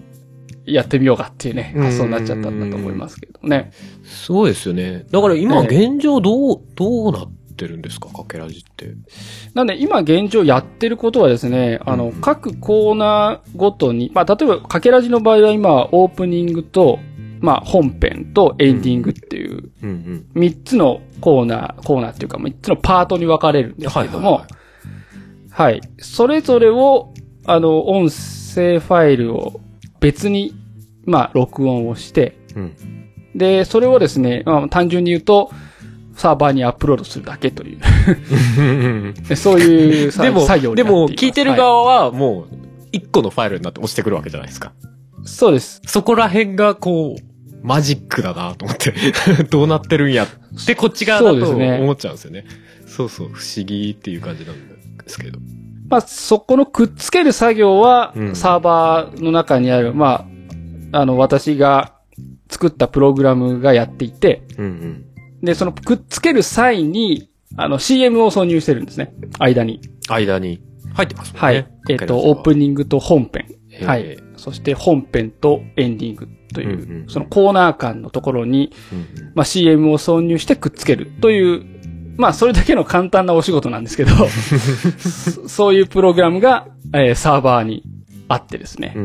[0.66, 3.70] やってみようかっていうね、うん発想になっちゃったんだと思いますけどね。
[4.04, 5.04] そうですよね。
[5.10, 8.08] だから今え現状どう、どうなってるんですか？
[8.08, 8.94] かけらじって。
[9.54, 16.98] なんで、今現状やってることはですね、あの、うん各コーナーごとに、まあ、例えば、かけらじの場合は今、オープニングと、
[17.40, 23.78] まあ、本編とエンディングっていう、うん3つのコーナー、コーナーっていうか、3つのパートに分かれるん。
[23.78, 24.42] ですけども、
[25.50, 25.80] はい。
[25.98, 27.12] それぞれを、
[27.46, 29.60] あの、音声ファイルを
[30.04, 30.54] 別に、
[31.06, 32.76] まあ、録音をして、うん。
[33.34, 35.50] で、それをですね、まあ、単純に言うと、
[36.14, 42.48] サーバーにアップロードするだけという、 でそういうさでも、作業にでも、なっています聞いてるは側はもう、
[42.92, 44.72] 一個のファイルになって落ちてくるわけじゃないですか。
[45.24, 45.80] いそうです。
[45.86, 48.92] そこら辺がこう、マジックだなと思って、
[49.50, 50.28] どうなってるんやっ
[50.66, 52.44] てこっち側だと思っちゃうんですよね。
[52.86, 54.74] そうそう、不思議っていう感じなんで
[55.06, 55.38] すけど。
[55.88, 60.26] まあ、そこのくっつける作業はう、んサーバーの中にある、ま
[60.92, 61.94] あ、あの、私が
[62.48, 65.04] 作ったプログラムがやっていて、うんうん。
[65.42, 69.14] で、そのくっつける際に、あの、CM を挿入してるんですね。
[69.38, 69.80] 間に。
[70.08, 70.60] 間に
[70.94, 71.40] 入ってますね。
[71.40, 71.66] はい。
[71.88, 73.46] えっ、と、オープニングと本編。
[73.86, 74.16] はい。
[74.36, 81.73] そして本編とエンディングという、うんうんそのコーナー間のところに、うんうんまあ、CM を挿入してくっつけるという、
[82.16, 84.10] まあ、それだけの簡単なお仕事なんですけど、
[84.98, 87.82] そそういうプログラムが、えーサーバーに
[88.28, 89.00] あってですねう。
[89.00, 89.02] ん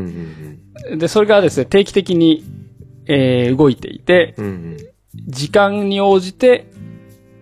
[0.92, 2.44] うんで、それがですね、定期的に、
[3.06, 4.44] えー動いていて、うん。
[4.44, 4.76] うんうん。
[5.26, 6.66] 時間に応じて、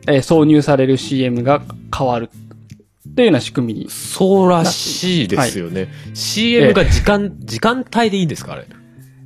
[0.06, 1.62] えー挿入される CM が
[1.96, 2.30] 変わる。
[3.14, 3.90] というような仕組みに。
[3.90, 5.88] そうらしいですよね。
[6.14, 8.64] CM が時間、時間帯でいいんですかあれ？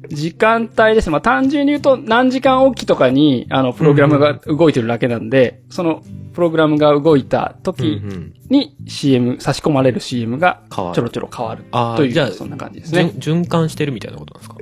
[0.08, 1.12] 時間帯ですね。
[1.12, 11.64] まあ、単純に言うと何時間おきとかに、あの、プログラムが動いてるだけなんで、その、プログラムが動いた時うんうんに CM、差し込まれる CM がちょろちょろ変わる。
[11.96, 13.12] という、そんな感じですね。
[13.18, 14.56] 循循環してるみたいなことなんですか？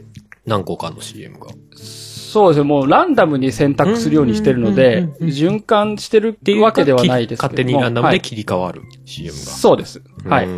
[0.47, 1.47] 何個かの CM が。
[1.75, 2.65] そうですね。
[2.65, 7.57] もうランダムに選択するようにしてるのうんでうんうんうん、循環してるっていうわけではないですけども。
[7.57, 9.37] 勝手にランダムはいで切り替わる CM が。
[9.39, 10.01] そうです。
[10.25, 10.49] はい。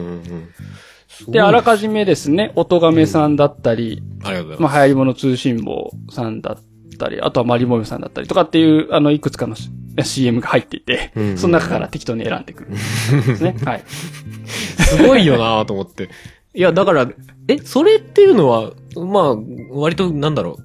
[1.29, 4.77] で、あらかじめですね、音亀さんだったり、ありがとうございまあ、ます。
[4.77, 9.55] 流行り物通信簿さんだったり、あとはマリモメさんだったりとかっていう、あの、いくつかの
[10.03, 12.71] CM が入っていて、うんその中から適当に選んでくる。
[13.27, 13.55] ですね。
[13.65, 13.83] はい。
[13.87, 16.09] すごいよなと思って。
[16.55, 17.09] いや、だから、
[17.49, 19.37] え、それっていうのは、まあ、
[19.71, 20.59] 割と、なんだろ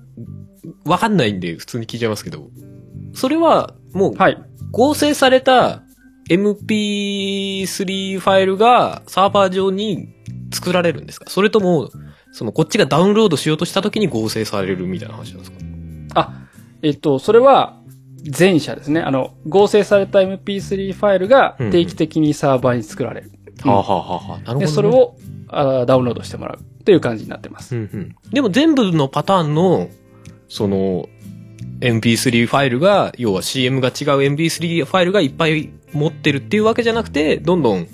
[0.85, 2.49] う、わかんないんで普通に聞いちゃいますけど、
[3.13, 4.37] それは、もう、はい。
[4.71, 5.83] 合成された
[6.29, 10.09] MP3 ファイルがサーバー上に
[10.53, 11.29] 作られるんですか？
[11.29, 11.89] それとも、
[12.31, 15.57] その、こっちがダウンロードしようとした時に合成されるみたいな話なんですか？
[16.15, 16.33] あ、
[16.81, 17.76] えっと、それは、
[18.37, 19.01] 前者ですね。
[19.01, 23.31] あの、合成された MP3 ファイルが定期的にサーバーに作られる。
[23.31, 23.37] うん
[23.71, 24.65] はあ、はあはあはあ、なるほど、ね。
[24.65, 25.15] で、それ、を
[25.49, 27.75] あダウンロードしてもらうという感じになってます。
[27.75, 28.15] うんうん。
[28.31, 29.89] でも全部のパターンの
[30.47, 31.07] その、
[31.79, 33.93] MP3 ファイルが、要は CM が違う
[34.33, 37.87] MP3 ファイルがいっぱい持ってるっていうわけじゃなくて、どんどん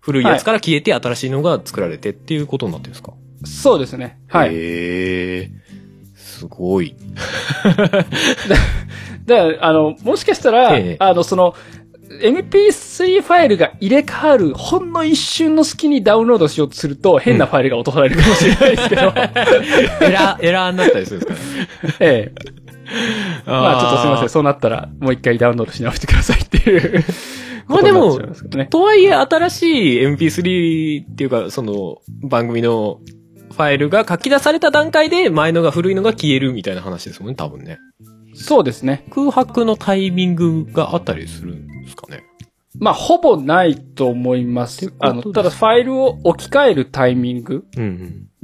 [0.00, 3.12] 古いやつから消えて新しいのが作られてっていうことになってるんですか？
[3.44, 4.18] そうですね。
[4.28, 4.54] はい。
[4.54, 5.50] へえ。
[6.14, 6.94] すごい。
[9.26, 11.54] で、あの、もしかしたら、ええあの、その、
[12.22, 19.02] MP3 ファイルが入れ替わる、ほんの一瞬の隙にダウンロードしようとすると、変なファイルが落とされるかもしれないですけど、
[20.06, 21.96] エラー、エラーになったりするんですかね。
[22.00, 22.54] ええ。
[23.46, 24.28] まあちょっとすいません。
[24.28, 27.04] そうなったら、もう一回ダウンロードし直してくださいっていう。
[27.66, 28.18] まあでも。
[28.70, 33.00] とはいえ、新しい MP3 っていうか、その、番組の
[33.50, 37.78] ファイルが書き出された段階で、前のが古いのが消えるみたいな話ですもんね、多分ね。
[38.34, 39.04] そうですね。
[39.10, 42.24] 空白のタイミングがあったりするんですかね。
[42.78, 44.92] まあ、ほぼないと思います。
[44.98, 47.64] あの、ただファイルを置き換えるタイミング。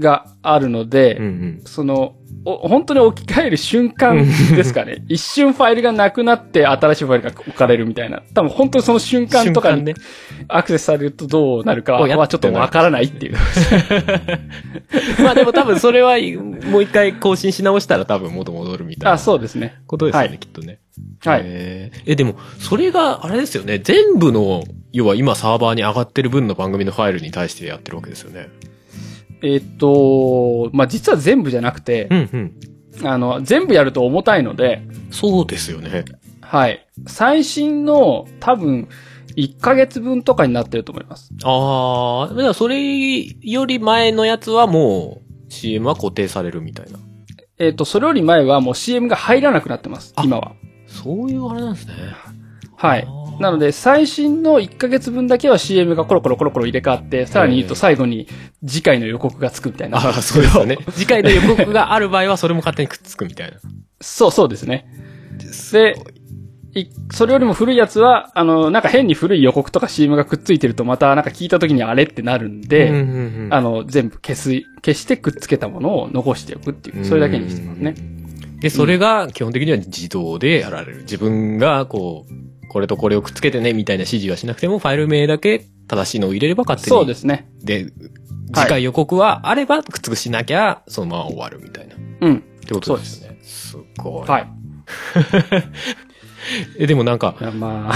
[0.01, 1.63] があるので、うんうん。
[1.67, 5.05] その、お本当に置き換える瞬間ですかね。
[5.09, 8.23] 一瞬ファイルがなくなって新しいファイルが置かれるみたいな。
[8.33, 9.95] 多分本当にその瞬間とかに瞬
[10.49, 13.37] アクセスされるとどうなるかはちょっとわからないっていう。
[15.23, 16.17] まあでも多分それは、
[16.71, 19.75] もう一回更新し直したら多分元戻るみたいあ、なそうですね。
[19.87, 20.79] ことですよね、はいきっとね。
[21.25, 21.43] はい。
[21.45, 23.79] え、でも、それが、あれですよね。
[23.79, 28.49] 全部の、要は今サーバーに上がってる分の番組のファイルに対してやってるわけですよね。
[29.43, 33.07] えーっと、まあ、実は全部じゃなくて、うんうん。
[33.07, 36.05] あの、全部やると重たいので、そうですよね。
[36.41, 36.87] はい。
[37.07, 38.89] 最新の多分、
[39.37, 41.31] 1ヶ月分とかになってると思います。
[41.45, 46.99] ああ、それより前のやつはもう CM は固定されるみたいな。
[47.59, 50.13] えーっと、それより前はもう CM が入らなくなってます。
[50.17, 50.53] あ今は。
[50.91, 51.95] そういうあれなんですね。
[52.77, 53.07] はい
[53.41, 58.29] なので、最新の1ヶ月分だけは CM がコロコロコロコロ入れ替わって、さらに言うと最後に
[58.67, 59.97] 次回の予告がつくみたいな。
[59.97, 60.77] ああ、そうですよね。
[60.93, 63.57] 次回の予告がある場合はそれも勝手にくっつくみたいな。
[64.03, 64.87] そうそうですね。
[65.73, 65.97] で、
[66.75, 74.51] いそれよりも古いやつは、あの、なんか変に古い予告とか CM がくっついてるとまたなんか聞いた時にあれってなるんで、うんうんうんあの、全部消す、
[74.85, 77.95] 消してくっつけたものを残しておくっていう、それだけにしてますね。
[78.61, 80.99] で、それが基本的には自動でやられる。
[81.03, 86.97] 自分がこう、これとこれをくっつけてねみたいな指示はしなくても、ファイル名だけ正しいのを入れれば勝手に。
[86.97, 87.51] そうですね。
[87.63, 87.87] で、
[88.55, 91.95] 次回予告はあればくっつくしなきゃ、そのまま終わるみたいな。
[91.95, 92.43] っうん。
[92.67, 93.39] てことですよね。
[93.43, 94.29] すごい。
[94.29, 94.49] はい。
[96.79, 97.93] え、でもなんか、ま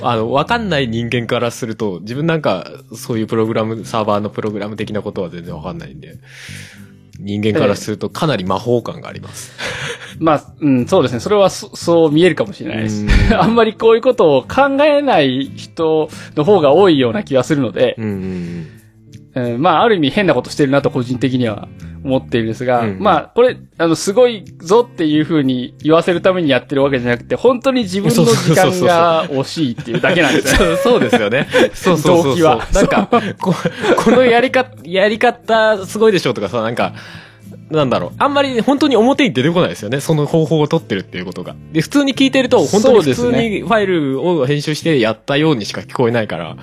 [0.08, 6.18] あの、わかんない人間からすると、自分なんか、そういうプログラム、サーバーのプログラム的なことは全然わかんないんで、
[7.18, 9.52] 人間からするとかなり魔法感があります。
[10.18, 11.20] まあ、うん、そうですね。
[11.20, 13.06] それはそそう見えるかもしれないですう。
[13.06, 18.77] ん あんまりこういうことを考えない人の方が多いような気がするので、うん
[19.34, 21.68] うんうん、まあ、ある意味変なことしてるなと個人的には
[22.04, 30.58] 思っているんですが、うんまあ、これ、あの、すごいぞっていう風に言わせるためにやってるわけじゃなくて、本当に自分の時間が惜しいっていうだけなんですよ。
[30.58, 31.48] そうそうですよね。
[31.74, 32.24] そうそうそうそう。
[32.24, 33.08] 動機はなんか、
[33.40, 33.54] こ
[33.96, 36.94] このやり方、やり方すごいでしょとかさ、なんか、
[37.70, 38.12] なんだろう。
[38.18, 40.00] あんまり本当に表に出てこないですよね。
[40.00, 41.54] その方法を取ってるっていうことが。
[41.72, 46.56] で、普通に聞いてると、本当に普通にファイルを編集してやったようにしか聞こえないから。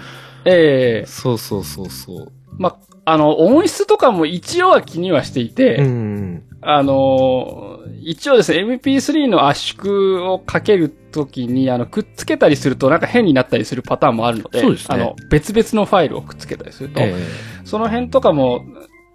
[0.46, 2.32] ええそうそうそうそう。
[2.58, 6.44] まあ、あの、音質とかも一応は気にはしていて、うん。
[6.62, 17.16] あのー一応ですね、MP3 の圧縮をかけるときに、あの、くっつけたりするとなんか変になったりするパターンもあるので、そうですねあの、別々のファイルをくっつけたりすると、え
[17.64, 18.64] その辺とかも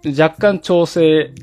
[0.05, 1.33] 若干調整、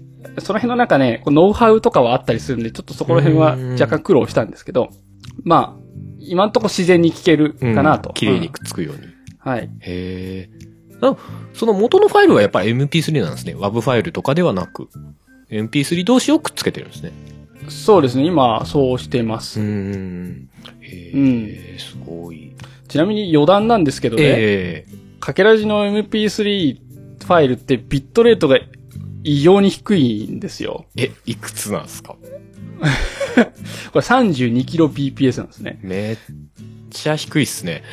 [0.40, 4.90] その辺のなんかね、ノウハウとかはあったりするんで、ちょっとそこら辺は若干苦労したんですけど、
[5.42, 5.82] まあ、
[6.20, 8.12] 今んとこ自然に聞けるえかなと。
[8.12, 9.02] 綺麗にうんくっつくように。
[9.38, 9.70] はい。
[9.80, 10.67] へえ。
[11.00, 11.16] あ
[11.54, 13.54] その元のファイルはやっぱり MP3 なんですね。
[13.54, 14.88] WAV ファイルとかではなく。
[15.50, 17.12] MP3 同士をくっつけてるんですね。
[17.68, 19.61] そうですね、今、そうしてます。
[19.61, 20.48] ん。
[20.80, 22.52] へえ、すごい。
[22.88, 26.78] ちなみに余談なんですけどね、ええかけらじの MP3
[27.22, 28.58] ファイルってビットレートが
[29.24, 30.87] 異様に低いんですよ。
[30.96, 32.16] え、いくつなんですか？
[33.92, 35.78] これ 32kbps なんですね。
[35.82, 36.16] めっ
[36.90, 37.83] ちゃ低いっすね。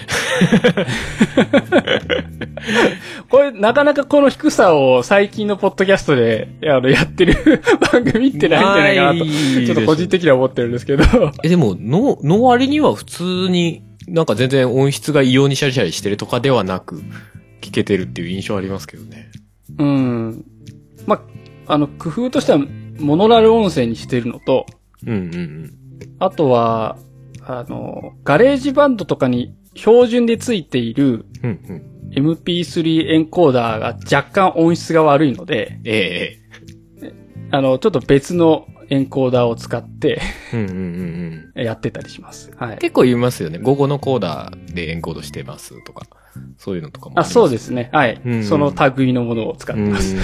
[3.29, 11.03] これ、なかなかこの低さを最近のポッドキャストで、あの、やってる 番組ってないんじゃないかなと、ちょっと個人的には思ってるんですけど。
[11.43, 17.03] え、でも、の、の割には普通に、なんか全然音質が異様にシャリシャリしてるとかではなく、
[17.61, 19.29] 聞けてるっていう印象ありますけどね。
[19.77, 20.45] うん。
[21.07, 21.21] ま、
[21.67, 22.59] あの、工夫としては、
[22.99, 24.65] モノラル音声にしてるのと、
[25.05, 25.73] うんうんうん。
[26.19, 26.97] あとは、
[27.47, 31.95] あの、ガレージバンドとかに標準でついているうんうん。
[32.11, 36.39] MP3 エンコーダーが若干音質が悪いので、え
[37.01, 37.13] え
[37.51, 40.21] あの、ちょっと別のエンコーダーを使って
[40.53, 41.63] うんうんうんうん。
[41.63, 42.51] やってたりします。
[42.57, 42.77] はい。
[42.77, 43.59] 結構言いますよね。
[43.59, 46.05] 午後のコーダーでエンコードしてますとか。
[46.57, 47.89] そういうのとかもあ、そうすですね。
[47.93, 48.21] はい。
[48.23, 50.15] うんその類のものを使ってます。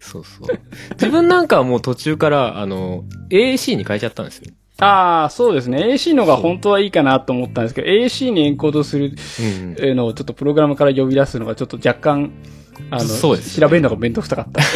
[0.00, 0.48] そうそう。
[0.92, 4.52] 自分なんかはもう途中から、あの、AAC に変えちゃったんですよ。
[4.84, 5.78] ああ、そうですね。
[5.78, 9.14] AC のが本当はいいかなと思ったんですけど、AC にエンコードする
[9.94, 12.32] のをちょっとプログラムから呼び出すのがちょっと若干、
[12.90, 14.60] あの、そうですね調べるのがめんどくさかった。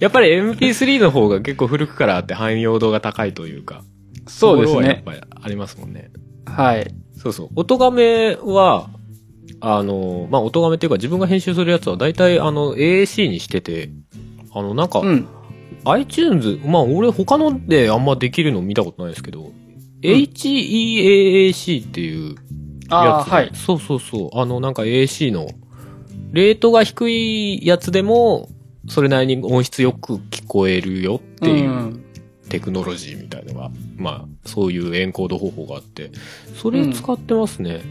[0.00, 3.82] やっぱり MP3 の方が結構古くからあって汎用度が高いというか。
[4.26, 5.02] そうですところはやっね。
[5.04, 6.10] ぱりありますもんね。
[6.46, 6.94] はい。
[7.16, 7.48] そうそう。
[7.56, 8.88] 音がめは、
[9.60, 13.90] あの、まあ、音がめっていうか自分が編集するやつは大体あの AAC にしてて、
[14.54, 15.26] あの、なんか、うん。
[15.84, 19.52] iTunes、まあ俺他のであんまできるの見たことないですけど、
[20.02, 22.34] HE-AAC っていう
[22.90, 23.50] やつで、はい。
[23.54, 24.38] そうそうそう。
[24.38, 25.48] あのなんか AAC の、
[26.32, 28.48] レートが低いやつでも、
[28.88, 32.04] それなりに音質よく聞こえるよっていううん
[32.48, 36.10] テクノロジーみたいのが、まあそういうエンコード方法があって、
[36.60, 37.82] それ使ってますね。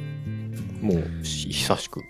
[0.82, 2.02] もう、し久しく。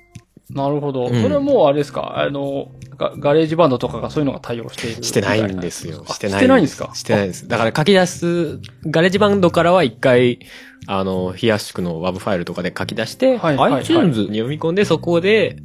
[0.50, 1.08] なるほど。
[1.08, 2.18] うんそれはもうあれですか？
[2.18, 6.04] あの、ガガレージバンドとかがそういうのが対応しているしてないんですよ。
[6.08, 6.92] あしてないんですか？
[6.96, 7.48] してないです。
[7.48, 10.40] だから書き出す、ガレージバンドからは一回、
[10.88, 15.58] あの、非圧縮の WAV ファイルとかで書き出して、はいはいはい iTunes に読み込んでそこで、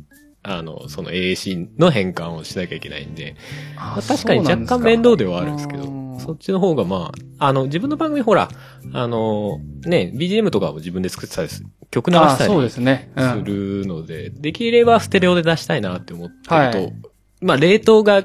[0.45, 3.35] あの、その AAC の変換をしなきゃいけないんで、
[3.77, 8.49] あまあ確かに若干面倒ではあるんですけど、うんそっちの方がまあ、あの、自分の番組ほら、
[8.93, 13.11] あの、ね、BGM とかを自分で作ってたりす、曲流したあそうでりすね。
[13.17, 13.45] うすん。
[13.45, 16.93] るので、できればステレオで出したいなって思ってると、はい
[17.41, 18.23] まあ、冷凍が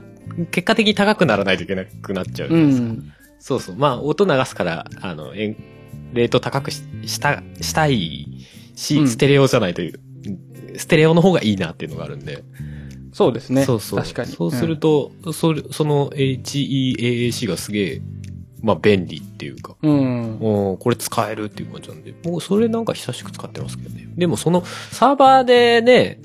[0.51, 2.85] 結果的に高くならないといけなくなっちゃうじゃうないですか。
[2.87, 3.13] ん。
[3.39, 3.75] そうそう。
[3.75, 5.57] まあ、音流すから、あの、えん
[6.13, 8.27] レート高くしした、したい
[8.75, 9.99] し、うんステレオじゃないという、
[10.77, 12.43] ステレオの方がいいなっていうのがあるんで。
[13.11, 13.65] そうですね。
[13.65, 13.99] そうそう。
[13.99, 14.31] 確かに。
[14.31, 18.01] そうすると、それ、その HEAAC がすげえ、
[18.61, 20.37] まあ、便利っていうか、うん。
[20.41, 24.07] おーこれ使えるっていう感じなんで、もうそれなんか久しく使ってますけどね。
[24.15, 26.19] でもそのサーバーでね、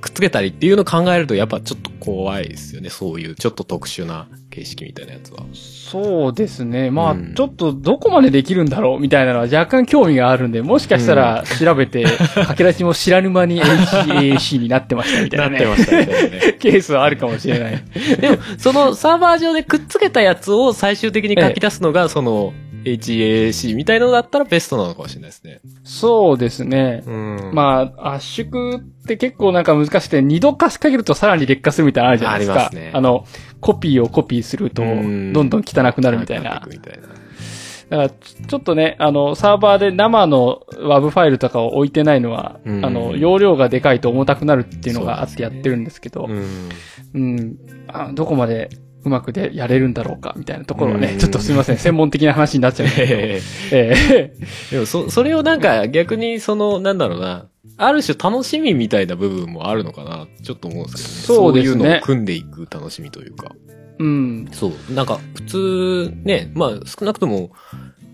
[0.00, 2.90] くっつけたりっていうのを考えるとやっぱちょっと怖いですよね。
[2.90, 5.44] そういうちょっと特殊な形式みたいなやつは。
[5.52, 6.90] そうですね。
[6.90, 15.58] まあ、うんちょっとどこまでできるんだろうみたいなのは若干興味があるんで、もしかしたら調べて、 駆け出しも知らぬ間に HAC になってましたみたいな、ね。
[15.58, 16.56] なってましたみたいなね。
[16.60, 17.82] ケースはあるかもしれない。
[18.20, 22.52] でも、そのサーバー上でくっつけたやつを最終的に書き出すのが、その
[22.84, 25.60] HAC みたいなのだったらベストなのかもしれないですね。
[25.84, 27.02] そうですね。
[27.06, 27.50] うん。
[27.52, 32.54] まあ、圧縮って結構なんか難しくて、二度化しかけるとさらに劣化するみたいなのあるじゃないですか。
[32.54, 33.26] ありますねの、
[33.60, 36.42] コピーをコピーすると、どうんんどん汚くなるみたいな。
[36.50, 36.60] な。
[36.60, 46.70] だから、ちちょっとね、あの、サーバーで生の WAV ファイルとかを置いてないのは、うんあの、容量がでかいと重たくなるっていうのがあってやってるんですけど、うん。
[47.14, 47.56] うん、
[47.88, 48.70] あどこまで
[49.04, 51.18] うまくでやれるんだろうか、みたいなところはね、うん。
[51.18, 54.32] ちょっとすみません、専門的な話になっちゃうんですけど、え え
[54.70, 54.74] え。
[54.74, 61.44] でも、そ、それをなんか逆にその、なんだろうな、ある種楽しみみたいな部分もあるのかな、ちょっと思うんですけどね。
[61.44, 61.72] そうですね。
[61.74, 63.52] そういうのを組んでいく楽しみというか。
[63.98, 64.92] うん、そう。
[64.92, 67.52] なんか、普通、ね、まあ、少なくとも、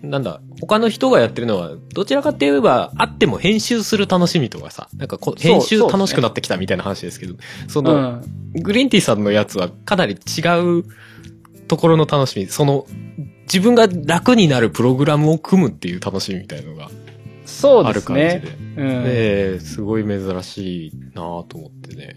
[0.01, 7.35] なんだ、他の人がやってるのは、どちらかって言えば、あっても編集する楽しみとかさ、なんかこそう編集楽しくなってきたみたいな話ですけど、
[7.67, 10.41] その、うん、グリーンティーさんのやつはかなり違
[10.79, 10.85] う
[11.67, 12.45] ところの楽しみ。
[12.47, 12.85] その、
[13.43, 16.89] 自分が楽になるプログラムを組むっていう楽しみみたいのが
[17.45, 18.29] そうですある感じで。
[18.29, 18.57] ね。
[18.77, 22.15] うんで、すごい珍しいなぁと思ってね。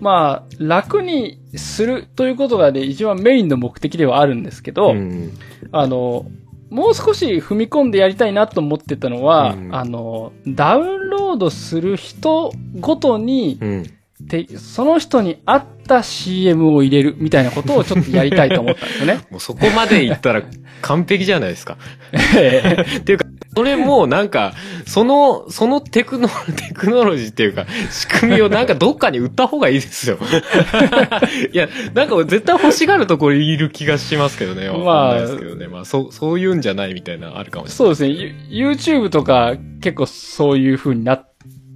[0.00, 5.30] まあ、楽にするということがね、一番メインの目的ではあるんですけど、ん。
[5.72, 6.26] あの、
[6.70, 13.96] もう少し踏み込んでやりたいなと思ってたのは、うんあの、ダウンロードする人ごとに、うん。
[14.28, 19.20] てその人に合った CM を入れるみたいなことをちょっとやりたいと思ったんですよね。
[19.30, 20.42] もうそこまでいったら
[20.80, 21.76] 完璧じゃないですか。
[22.34, 24.52] え っていうか、それもなんか、
[24.86, 30.18] その、そのテクノ、 テクノロジーっていうか、仕組みをなんかどっかに売った方がいいですよ。
[31.52, 34.68] いや、なんか絶対欲しがるところいる気がしますけどね。
[34.68, 35.20] まあまあ。
[35.20, 35.68] ですけどね。
[35.68, 38.10] まあ、そう、そういうんじゃないみたいなのあるかもしれそうですね。
[38.48, 41.32] ユ YouTube とか結構そういう風になっ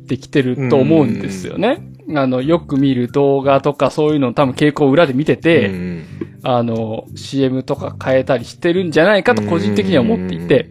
[0.09, 1.83] てきてると思うんですよね。
[2.15, 5.43] あの、よく見る動画とかそういうのを多分傾向を裏で見てない。
[5.43, 6.05] て、うん
[6.43, 10.71] あの、CM とか変えたりしてるんじゃないかと個人的には思っていて、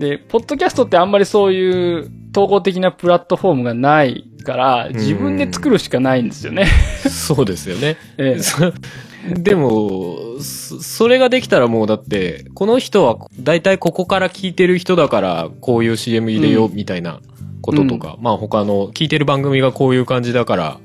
[0.00, 6.66] で、ポッドキャストってあんまりそういう統合的なプラットフォームがないから、自分で作るしかないんですよね。
[7.06, 7.98] そうですよね。
[8.16, 8.42] ええ。
[8.42, 8.72] そ
[9.28, 17.20] でも、そそれができたらもうだって、この人は大体ここから聞いてる人だから、こういう CM 入れようみたいな
[17.60, 20.78] こととか、まあ他の聞いてる番組がこういう感じだから、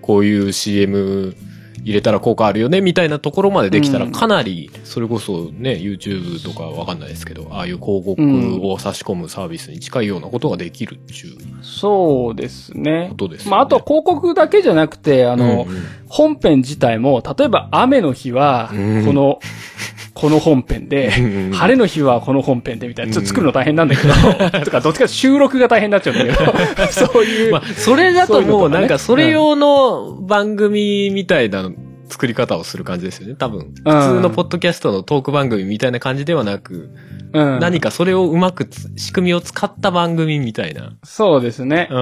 [0.00, 1.34] こういう CM
[1.82, 13.14] 入れたら効果あるよね、みたいなところまでできたら、うんかなり、それこそね、YouTube とかわかんないですけど、ああいう広告を差し込むサービスに近いようなことができるっていうそうですねこ。
[13.16, 13.50] とですよね。
[13.52, 19.38] まあ、あとは広告だけじゃなくて、あの、うんうん本編自体も、例えば雨の日は、こうんの、
[20.20, 24.12] この本編で晴れの日はこの本編でみたいな、ちょっと作るの大変なんだけど、
[24.66, 26.52] とか、どっちか収録が大変になっちゃうんだけど、
[26.92, 31.70] そういう、まあ、それだともうなんかそれ用の番組みたいな
[32.10, 33.34] 作り方をする感じですよね。
[33.34, 33.72] 多分。
[33.82, 36.90] 普通のポッドキャストのトーク番組みたいな感じではなく、
[37.32, 37.58] うん。
[37.58, 41.88] 何かそれをうまくつ仕組みを使った番組みたいな、そうですね。
[41.90, 41.94] う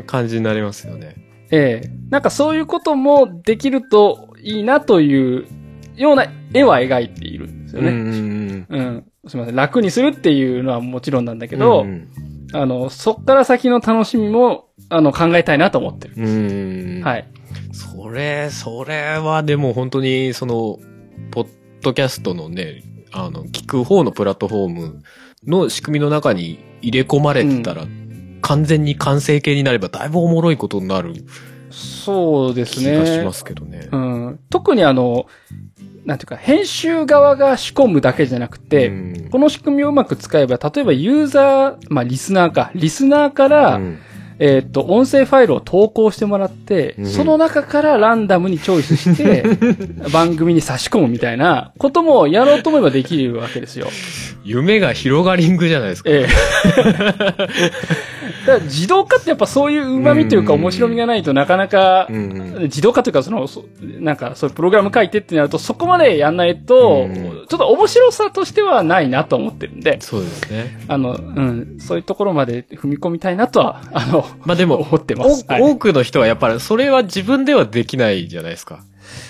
[0.00, 1.16] ん、感じになりますよね。
[1.50, 1.90] ええ。
[2.08, 5.46] なんかそういうこともできるといいなという
[6.02, 7.88] ような絵は描いているんですよね。
[7.90, 9.04] うんうんうん。
[9.28, 9.56] すみません。
[9.56, 11.60] 楽にするっていうのはもちろんなんだけうん。
[11.60, 12.08] ど、うん
[12.52, 16.14] あの、そっから先の楽しみも、あの、考えたいなと思ってる。
[16.16, 17.02] うん。
[17.04, 17.28] はい。
[17.72, 20.78] それ、それはでも本当に、その、
[21.30, 21.48] ポッ
[21.82, 22.82] ドキャストのね、
[23.12, 25.02] あの、聞く方のプラットフォーム
[25.46, 27.86] の仕組みの中に入れ込まれてたら、
[28.42, 31.24] 完全に完成形になればだいぶおもろいことになる
[31.70, 32.92] そうですね。
[32.92, 33.88] 気がしますけどね。
[33.90, 34.40] うん。
[34.50, 35.26] 特にあの、
[36.04, 43.98] なんていうか、編集側が仕込むだけじゃなくて、うんこの仕組みをうまく使えば、例えばユーザー、まあリスナーか、リスナーから、うん
[44.42, 49.44] えっ、と、音声ファイルを投稿してもらって、うんその中からランダムにチョイスして、
[50.12, 53.88] 番組に差し込むみたいなこともやろうと思えばできるわけですよ。
[54.42, 56.10] 夢が広がりんぐじゃないですか。
[56.10, 56.28] ええ。
[58.46, 63.64] だから自動化ってやっぱそういう旨味というかうん面白みがないとなかなか、うん自動化というかその、そ
[63.98, 70.78] なんかそういうプログラム書いてってなるとそこまでやんないと、うんちょっと面白さとしてはないなと思ってるんで、そうですね。
[70.86, 75.44] あの、うん、そういうところまで踏み込みたいなとは、 あの、まあでも、思ってます。
[75.48, 78.84] おはい多くの人はやっぱりそれは自分ではできないじゃないですか。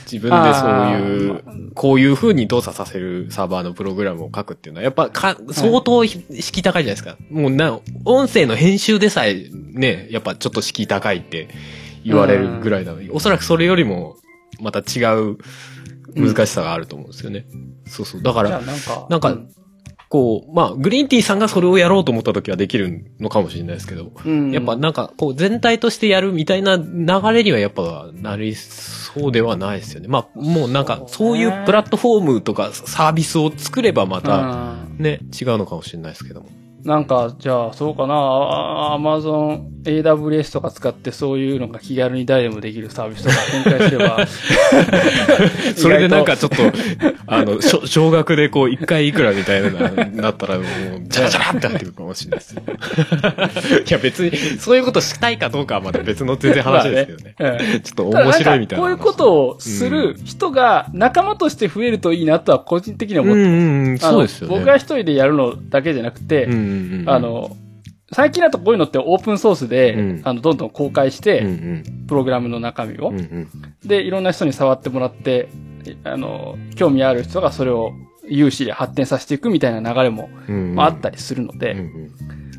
[0.04, 7.16] 自分でそういう、こういう風に動作させるサーバーのプログラムを書くっていうのは、やっぱか、相当ひ敷居高いじゃないですか。
[7.30, 11.48] もうな、音声の編集でさえね、やっぱちょっと敷居高いって
[12.04, 14.16] 言われるぐらいなのに、おそらくそれよりも
[14.60, 15.38] また違う
[16.16, 17.46] 難しさがあると思うんですよね。
[17.86, 18.22] そうそう。
[18.22, 19.48] だから、なんか、なんかう
[20.10, 30.08] こう、まあ、グリーンティーさんがそれをやろうと思った時はできるのかもしれないですけど、うんやっぱなんか、こう、全体としてやるみたいな流れにはやっぱなりそうではないですよね。
[30.08, 36.48] まあ、もうなんか、そういうプラットフォームとかサービスを作ればまた、うんね、違うのかもしれないですけども。
[36.84, 38.14] なんか、じゃあ、そうかな、
[38.94, 44.26] アマゾン AWS とか使ってそういうのが気軽に誰でもできるサービスとか展開すれば。
[45.76, 46.56] それでなんかちょっと、
[47.26, 50.64] あの、少額でこう、一回いくらみたいな、なったらもう、
[51.08, 52.62] ジャラジャラってなってくるかもしれないですよ。
[53.86, 57.34] いや別に、そういうことしたいかどうかはまた別の全然話ですけどね。
[57.38, 58.82] まあねうんちょっと面白いみたいな。
[58.82, 63.50] こういうことをする人が仲間として増えるといいなとは個人的には思ってます。
[63.50, 64.54] うんうんそうですよね。
[64.54, 67.56] 僕が一人でやるのだけじゃなくて、うんうんうん、あ、の、
[68.12, 70.20] 最近だとこういうのってオープンソースで、うん。
[70.24, 72.06] あの、どんどん公開しうんうて、ん。
[72.06, 73.48] プログラムの中身を、うんうん。
[73.84, 75.48] で、いろんな人に触ってもらって、
[76.04, 77.92] あの、興味ある人がそれを
[78.28, 82.10] 有志で発展させていくみたいな流れも、うんまあ、あったりするので、うんうん。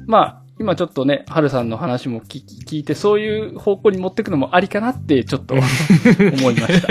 [0.08, 6.88] まあ、今ちょっとね、ハルさんの話も聞聞いて、そういう方向に持っていくのもありかなって、ちょっと 思いました。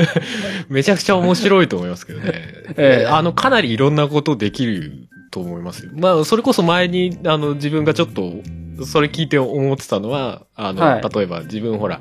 [0.70, 2.32] めちゃくちゃ面白いと思いますけどね。
[2.78, 3.06] ええ。
[3.06, 5.01] あの、かなりいろんなことできる
[5.32, 5.90] と思いますよ。
[5.94, 8.34] まあ、それこそ前に、あの、自分がちょっと、
[8.84, 12.00] それ聞いて思ってたのは、あの、はい例えば自分ほら、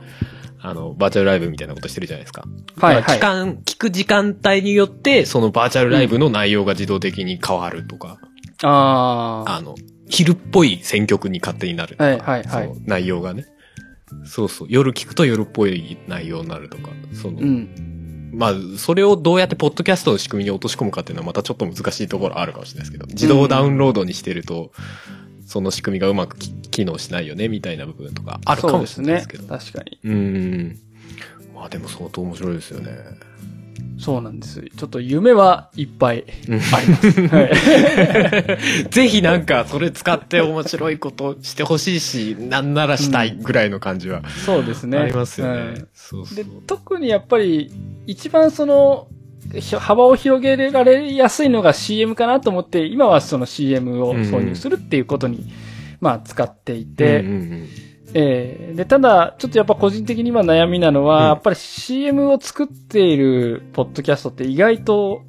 [0.59, 2.43] あの、バーチャルライブみたいなことしてるじゃないですか。
[2.77, 8.19] はいだから期間、聞く時間帯によって、そのバーチャルライブの内容が自動的に変わるとか、
[8.63, 9.55] ああ。
[9.57, 9.75] あの、
[10.09, 13.45] 昼っぽい選曲に勝手になるとか、はいはいはい内容がね。
[14.25, 14.67] そうそう。
[14.69, 17.90] 夜聞くと夜っぽい内容になるとか、その、うん。
[18.31, 24.71] まあ、それをどうやってポッドキャストの仕組みに落とし込むかっていうのはまたちょっと難しいところあるかもしれないですけど、自動ダウンロードにしてると、
[25.45, 29.43] その仕組みがうまくき機能しないよね、みたいな部分とかあるかもしれないですけど。
[29.47, 29.71] そうですね。
[29.73, 29.99] 確かに。
[30.03, 30.79] うーん。
[31.53, 32.91] まあでも相当面白いですよね。
[34.01, 34.61] そうなんです。
[34.75, 37.21] ちょっと夢はいっぱいうんあります。
[37.27, 38.89] はい。
[38.89, 44.97] ぜひなんかそれ使って面白いことしてほしいし、なんならしたいぐらいの感じはそうですね。
[44.97, 45.61] ありますよね。
[45.61, 47.71] うんそうそうで、特にやっぱり、
[48.07, 49.07] 一番その、
[49.53, 55.45] ひ幅を広げられやすいのが CM かなと思って、今はその CM を挿入するっていうことに、
[55.99, 57.67] まあ使っていて、うんうん
[58.13, 65.21] えーで、ただ、ちょっとやっぱ個人的に今悩みなのは、うんやっぱり CM を作っているポッドキャストって意外と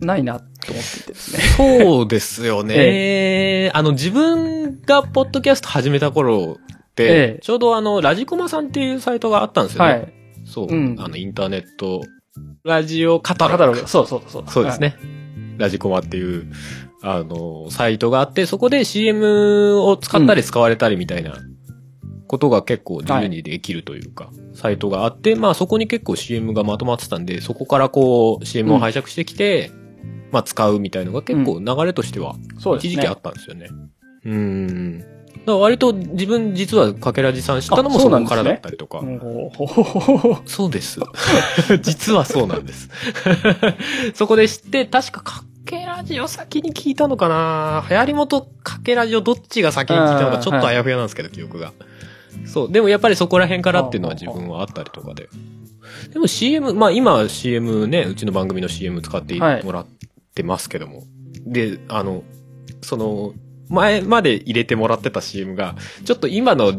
[0.00, 1.42] ないなと思っていてですね。
[1.56, 3.70] そうですよね。
[3.74, 7.08] あの、自分がポッドキャスト始めた頃って、え
[7.38, 9.90] えちょうどあの、ラジコマさんっていうサイトがあったんですよね。
[9.90, 10.12] はい。
[10.44, 12.02] そう、うんあの、インターネット、
[12.64, 13.58] ラジオカタログ。
[13.58, 13.88] カタログ。
[13.88, 14.44] そうそうそう。
[14.48, 14.96] そうですね。
[15.58, 16.52] ラジコマっていう、
[17.02, 21.34] あの、サイトがあって、そこで CM を使ったり使われたりみたいな
[22.26, 29.70] ことが結構自由にできるというか、サイトがあって、まあそこに結構 CM がまとまってたんで、そこからこう CM を拝借してきて、
[30.32, 32.36] まあ使うみたいのが結構流れとしては。
[32.78, 33.68] 一時期あったんですよね。
[34.24, 34.98] うーん。
[35.00, 35.12] だか
[35.46, 39.00] ら割と自分実はかけらじさん知ったのもあそこからだったりとか。
[40.46, 41.00] そうです。
[41.82, 42.90] 実はそうなんです。
[44.14, 51.72] そこで知って、確かかけラジオ先に聞いたのかな流行りもとかけラジオどっちが先に聞いたのかちょっとあやふやなんですけど、記憶が。
[52.44, 52.72] そう。
[52.72, 55.28] でもやっぱりそこら辺からっていうのは自分はあったりとかで。
[56.12, 59.86] でも CM、まあ今 CM ね、うちの番組の CM 使ってはいもらっ
[60.34, 61.04] てますけども。
[61.46, 62.22] で、あの、
[62.82, 63.34] その、
[63.68, 66.72] 前まで入れてもらってた CM が、ちょっと今の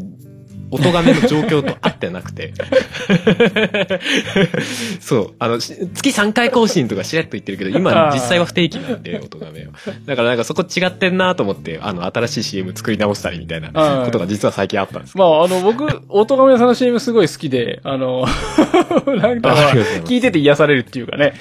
[0.72, 2.54] 音がめの状況と合ってなくて。
[5.00, 5.34] そう。
[5.40, 9.72] あの、し月3回更新とかしれっと言ってるけど、今実際は不定期なんで、音がめは。
[10.06, 15.18] だからなんかそこ違ってんなと思って、あの、新しい CM 作り直したりみたいなはいことが実は最近あったんです。
[15.18, 18.26] まあ、あの、僕、オートガメさんの CM すごい好きで、あの、
[19.08, 19.50] なんか
[20.06, 21.34] 聞いてて癒されるっていうかね。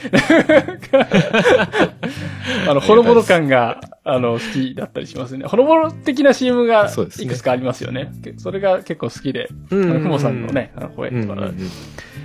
[2.69, 5.47] あの、ほのぼの感が、あの、好きだったりしますね。
[5.47, 8.13] ほのぼの的な CM がそうですねいくつかありますよね。
[8.39, 11.51] それが結構好きで、あのふもさんのね、あの声とか。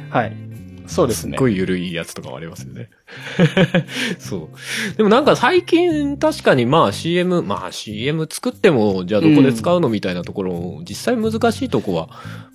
[0.10, 0.52] はい。
[0.92, 1.39] そうですねすっ。
[1.39, 2.89] ごい緩いやつとかもありますよね。
[4.20, 4.50] そ
[4.94, 4.98] う。
[4.98, 12.10] でもなんか最近確かにまあ CM、まあ CM 作ってもじゃあどこで使うのみたいなところも実際難しいとこは、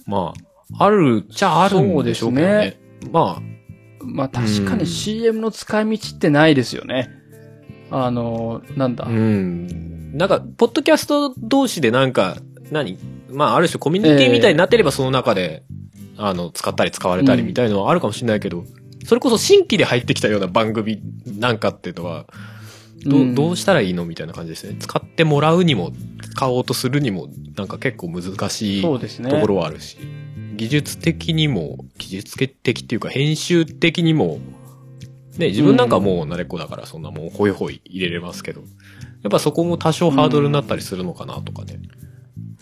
[0.07, 0.35] ま
[0.79, 2.79] あ、あるっちゃあるんでしょうけどね。
[3.11, 3.43] まあ、
[4.05, 7.11] まあ確かうんに CM の使い道ってないですよね。
[7.91, 9.05] あの、なんだ？
[9.05, 10.17] うん。
[10.17, 12.37] なんか、ポッドキャスト同士でなんか、
[12.71, 12.99] 何？
[13.31, 15.63] まあ、ある種コミュニティみたいになってればその中で、
[16.17, 18.65] あの、使ったり使われたりみたいのはあるかもしれないけど、
[19.05, 21.01] それこそ新規で入ってきたような番組
[21.39, 22.27] なんかっていうのは、
[23.05, 24.77] どうんうどうしたらいいのみたいな感じですね。
[24.81, 25.93] 使ってもらうにも、
[26.33, 28.99] 使おうとするにも、なんか結構難しいと。
[29.41, 29.99] ころはあるし、
[30.57, 34.39] 技術的にも、技術的っていうか編集的にも、
[35.39, 38.67] ね、自分なんかもう慣れっこだからそんなもうホイホイ入れれますけど、や
[39.29, 41.75] っぱそこも多少ハードルになったりするのかなとかね。
[41.75, 42.06] うん、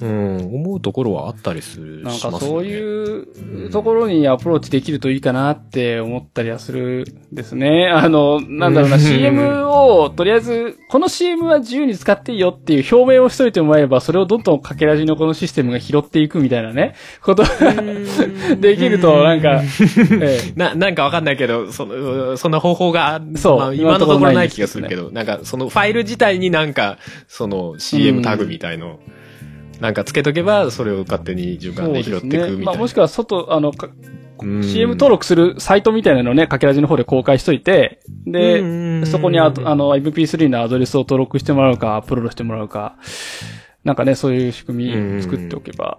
[0.01, 7.89] 思うところはあったりする、なんかそういうところにアプローチできるといいかなって思ったりはするですね。
[7.89, 9.03] あの、なんだろうな、うん。
[9.03, 17.45] CM をとりあえず、この CM は自由に使っていいよっていう表明をしといてもらえば、それをどんどんかけらじのこのシステムが拾っていくみたいなね、こと
[18.61, 19.63] できると、なんか、
[20.21, 20.53] ええ。
[20.57, 28.99] な、なんかわかんないけど、その、そんな方法が、そうまあ、今のところない気がする今けど、なんか、そのファイル自体になんか、その CM タグみたいの、
[29.81, 32.65] なんかつけとけば、それを勝手に循環で拾っていくみたいな。
[32.65, 33.73] まあもしくは外、あの、
[34.63, 42.97] CM 登録するサイトみたいなのをね、かけらじの方で公開しといて、で、うんそこにあとあの MP3 のアドレスを登録してもらうか、アップロードしてもらうか、
[43.85, 45.99] なんかね、そういう仕組み作っておけば、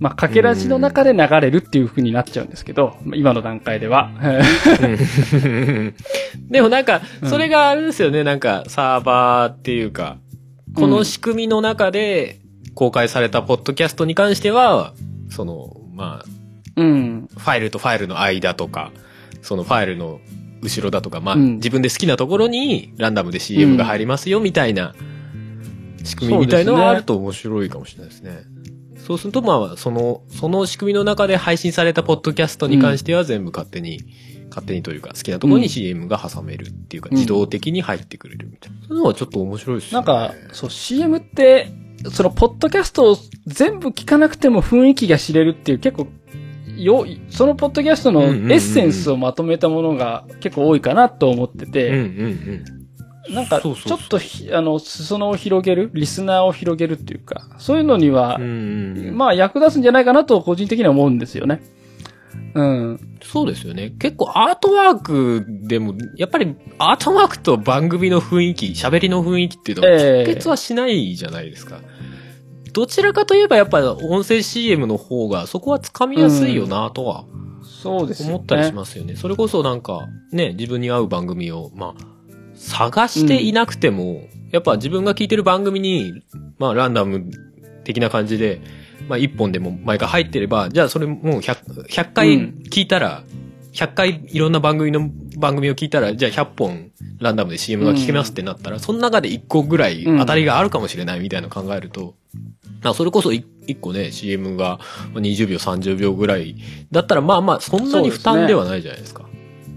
[0.00, 4.10] まあ、かけらじの中で流れるっていう風になっちゃうんですけど、今の段階では。
[4.82, 5.94] うん。
[6.50, 10.16] でもなんか、それがあれですよね、なんか、サーバーっていうか、
[10.74, 12.40] この仕組みの中で
[12.74, 14.94] 公開されたポッドキャストに関しては、
[15.28, 16.40] その、まあ、
[16.76, 17.28] うん。
[17.30, 18.92] ファイルとファイルの間とか、
[19.42, 20.20] そのファイルの
[20.62, 24.94] 後ろだとか、まあ、うん自分で好きなところにランダムで CM が入りますよ、みたいな
[26.04, 28.42] 仕組みみたいのはあると面白いかもしれないですね。
[28.96, 34.04] そうすると、まあ、その、その仕組みの中で配信されたポッドキャストに関しては全部勝手に、
[34.50, 38.78] 勝手にというか、好きなところに CM が挟めるっていうか、うん自動的に入ってくれるみたいな。
[38.86, 39.94] そういうのはちょっと面白いですね。
[39.94, 41.68] なんか、そう、CM って、
[42.10, 46.06] その、ポッドキャストを全部聞かなくても雰囲気が知れるっていう結構、
[46.76, 52.04] よ、そのポッドキャストのエッセンスをまとめたものが結構多いかなと思ってて、うんうん
[53.28, 53.34] うん。
[53.34, 61.60] なんか、ちょっとひ、あの、裾野を広げる、リスナーを広げるっていうか、そういうのにはうん、うんうんまあ役立つんじゃないかなと個人的には思うんですよね。
[62.54, 63.00] うん。
[63.22, 63.92] そうですよね。
[63.98, 71.80] 結構アートワークでも、やっぱりアートワークと番組の雰囲気、喋りの雰囲気っていうのはええ直結はしないじゃないですか。
[72.72, 77.24] どちらかといえばやっぱ音声 CM の方がそこはつかみやすいよなとは
[77.62, 78.22] そうです。
[78.22, 79.16] 思ったりしますよね。
[79.16, 82.04] それこそなんかね、自分に合う番組を、まあ、
[82.54, 84.22] 探していなくても、
[84.52, 86.12] やっぱ自分が聞いてる番組に、
[86.58, 87.30] まあランダム
[87.84, 88.60] 的な感じで、
[89.10, 92.62] まあ一本でも毎回入ってれば、じゃあそれもう 100, 100回うん。
[92.70, 93.24] 聞いたら、
[93.72, 96.90] 100回いろんな番組の番組を聞いたら、じゃあ100本
[97.20, 102.14] ランダムで CM が聞けますってなったら、その中で1個ぐらい当たりがあるかもしれないみたいなのを考えると、
[102.82, 104.78] まあそれこそ1 1個ね、CM が
[105.14, 106.56] 20秒、30秒ぐらい
[106.90, 109.28] だったら、まあまあ、そんなに負担ではないじゃないですか。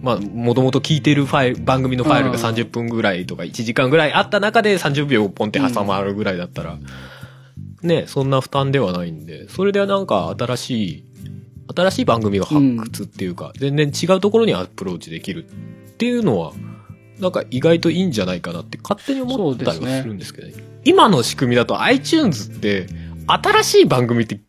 [0.01, 6.77] まあ、もともと聞いてるファイル、番組のファイルがうん30分ぐらいとか1時間ぐらいあった中で30秒ポンって挟まるぐらいだったら、
[7.83, 11.05] ね、そんな負担ではないんで、それではなんか新しい、
[11.75, 16.53] 新しい番組を発掘っていうか、全然違うところにアプローチできるっていうのは、
[17.19, 20.53] なんか意外といいんじゃないかなって勝手に思ったりはするんですけどね。
[20.83, 22.87] 今の仕組みだと iTunes って、
[23.27, 24.41] 新しい番組って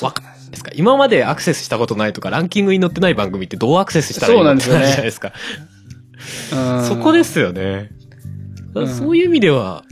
[0.00, 0.70] わかんないですか？
[0.74, 4.52] 今までアクセスしたことないとか、ランキングに載ってない番組ってどうアクセスしたらいいの？
[4.54, 4.86] ってそうなんですよね。
[4.86, 5.32] じゃないですか。
[6.52, 6.86] うん。
[6.86, 7.90] そこですよね。
[8.74, 8.88] うん。
[8.88, 9.84] そういう意味では、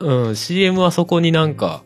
[0.00, 1.82] うん、CM はそこになんか、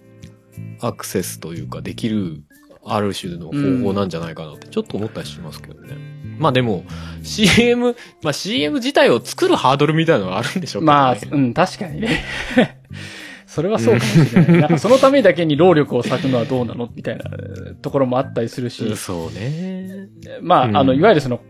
[0.81, 2.43] アクセスというか、できる、
[2.85, 5.97] ある種の方法なんじゃないかなって、ちょっと思ったりしますけどね。
[6.39, 6.85] まあでも、
[7.23, 10.97] CM、まあ CM 自体を作るハードルみたいなのがあるんでしょうけどね。
[10.97, 12.25] まあ、うん、確かにね。
[13.47, 14.61] それはそうかもしれない。
[14.61, 20.09] なんかそのためだけに労力を割くのはどうなのみたいなえーところもあったりするしうん、そうね。
[20.41, 21.41] まあ、うんあの、いわゆるその、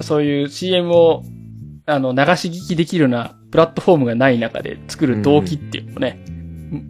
[0.00, 1.22] そういう CM を、
[1.86, 6.18] あの、流し聞きできるようなプラットフォームがない中で作る動機っていうのもね、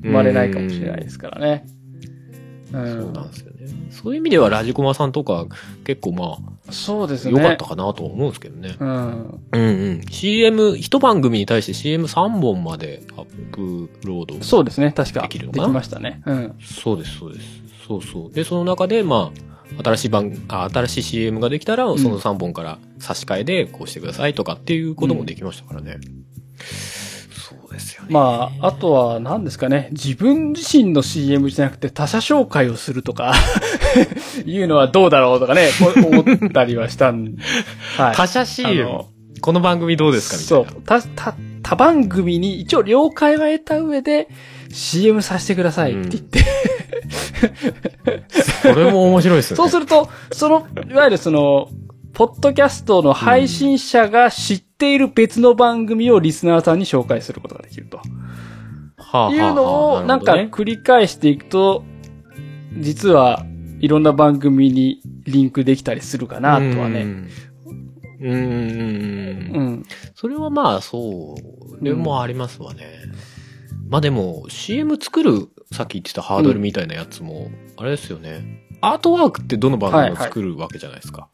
[0.03, 1.67] 生まれないかもしれないですからね。
[1.67, 1.75] うん
[2.73, 3.55] そうなんですよね。
[3.91, 5.47] そういう意味ではラジコマさんとか
[5.85, 6.39] 結構ま
[6.73, 7.41] そうですあね。
[7.41, 8.75] 良かったかなとは思うんですけどね。
[8.81, 9.41] うん。
[9.53, 10.01] うんうん。
[10.11, 14.43] CM、一番組に対して CM3 本までアップロード。
[14.43, 14.91] そうですね。
[14.91, 15.23] 確か。
[15.23, 15.73] できるのでかな？
[15.73, 16.23] きましたね。
[16.27, 16.55] うん。
[16.61, 17.47] そうです、そうです。
[17.87, 18.33] そうそう。
[18.33, 19.31] で、その中で、ま
[19.79, 25.99] あ、新しい番、あ、新しい CM ができたら、んその3本から差し替えで、こうしてくださいとかっていうこともできましたからね。
[26.03, 26.94] そう
[27.75, 28.09] ですよね。
[28.11, 29.89] まあ、あとは何ですかね。
[29.93, 33.35] 自分自身の CM じゃなくて他社紹介をするとか、
[34.47, 37.35] いうのはどうだろうとかね、こ思ったりはしたん。
[37.99, 38.17] はい。
[38.17, 39.09] 他社あ CM の、
[39.41, 40.61] この番組どうですか？
[40.63, 41.01] みたいな。
[41.01, 41.15] そう。
[41.17, 44.29] た、た、他番組に一応了解は得た上で
[44.71, 46.41] CM させてくださいって言って。
[48.63, 49.57] それも面白いですよね。
[49.63, 51.69] そうすると、その、いわゆるその、
[52.15, 58.01] ポッドキャストの配信者が知っている別の番組をリスナーさんに紹介することができると。
[58.97, 61.85] はあいうのを、なんか繰り返していくと、
[62.79, 63.45] 実は
[63.81, 67.03] いろんな番組にリンクできたりするかなとはね。
[67.03, 67.29] うん。
[68.21, 69.57] うんうんうん。
[69.57, 69.83] うん。
[70.15, 71.35] それはまあ、そ
[71.81, 71.85] う。
[71.85, 72.87] でもありますわね。
[73.89, 78.63] まあでも、CM 作る、さっき言ってたハードルみたいなやつも、あれですよね。
[78.81, 81.29] アートワークってどの番組も作るわけじゃないですか。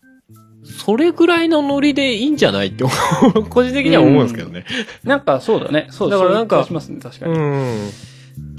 [0.70, 2.84] それぐらいのノリでいいんじゃないって
[3.50, 4.64] 個人的には思うんですけどね。
[5.04, 5.86] なんかそうだね。
[5.90, 7.38] そうだからなんかしますね、確かうに。
[7.38, 7.90] ん。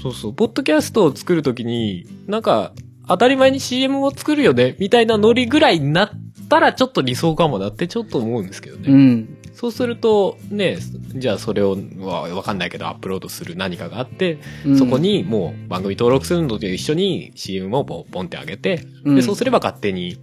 [0.00, 0.34] そうそう。
[0.34, 2.72] ポッドキャストを作るときに、なんか、
[3.08, 6.10] 当たり前に CM を作るよね、みたいなノリぐらいになっ
[6.48, 8.84] たらちょっと理想かもなってちょっと思うんですけどね。
[8.88, 9.36] うん。
[9.54, 10.78] そうすると、ね、
[11.14, 20.18] じゃあそれを、わわかんないけどアップロードする何かがあって、うんそこ、にもう番組登録するのと一緒に CM をポンポンってあげて、うんで、そうすれば勝手に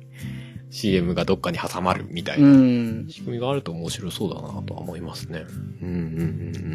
[0.70, 2.48] CM がどっかに挟まるみたいうな。
[2.48, 3.10] ん。
[3.10, 5.46] 仕組みがあると面白そうだなとは思いますね。
[5.82, 5.96] うんうんう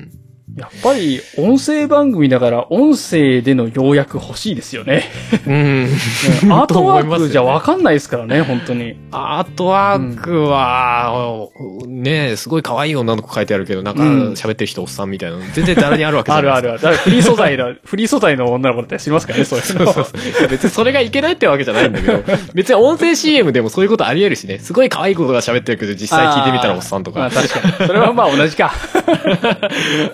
[0.00, 5.04] んやっぱり、音声番組だから、音声での要約欲しいですよね。
[5.46, 5.54] うん。
[5.54, 5.88] うん。
[6.44, 8.96] うんアートワークじゃわかんないですからね、本当に。
[9.10, 11.48] アートワークは、
[11.86, 16.82] ねすごい可愛い女の子書いてあるけど、なんかうん喋ってる人おっさんみたいなの全然誰にあるわけじゃあないるあるある。
[16.82, 19.92] だからフリー素材の、 フリー素材の女の子だったら知りますからね、そういうの。
[19.92, 22.22] そうそうそう別にそれがいけないってわけじゃないんだけど、
[22.54, 24.58] 別に音声 CM でもそういうことあり得るしね。
[24.58, 27.40] すごい可愛いことが喋ってるけど、実際聞いてみたらおっさんとまあか。
[27.40, 27.86] 確かに。
[27.88, 28.72] それはまあ同じか。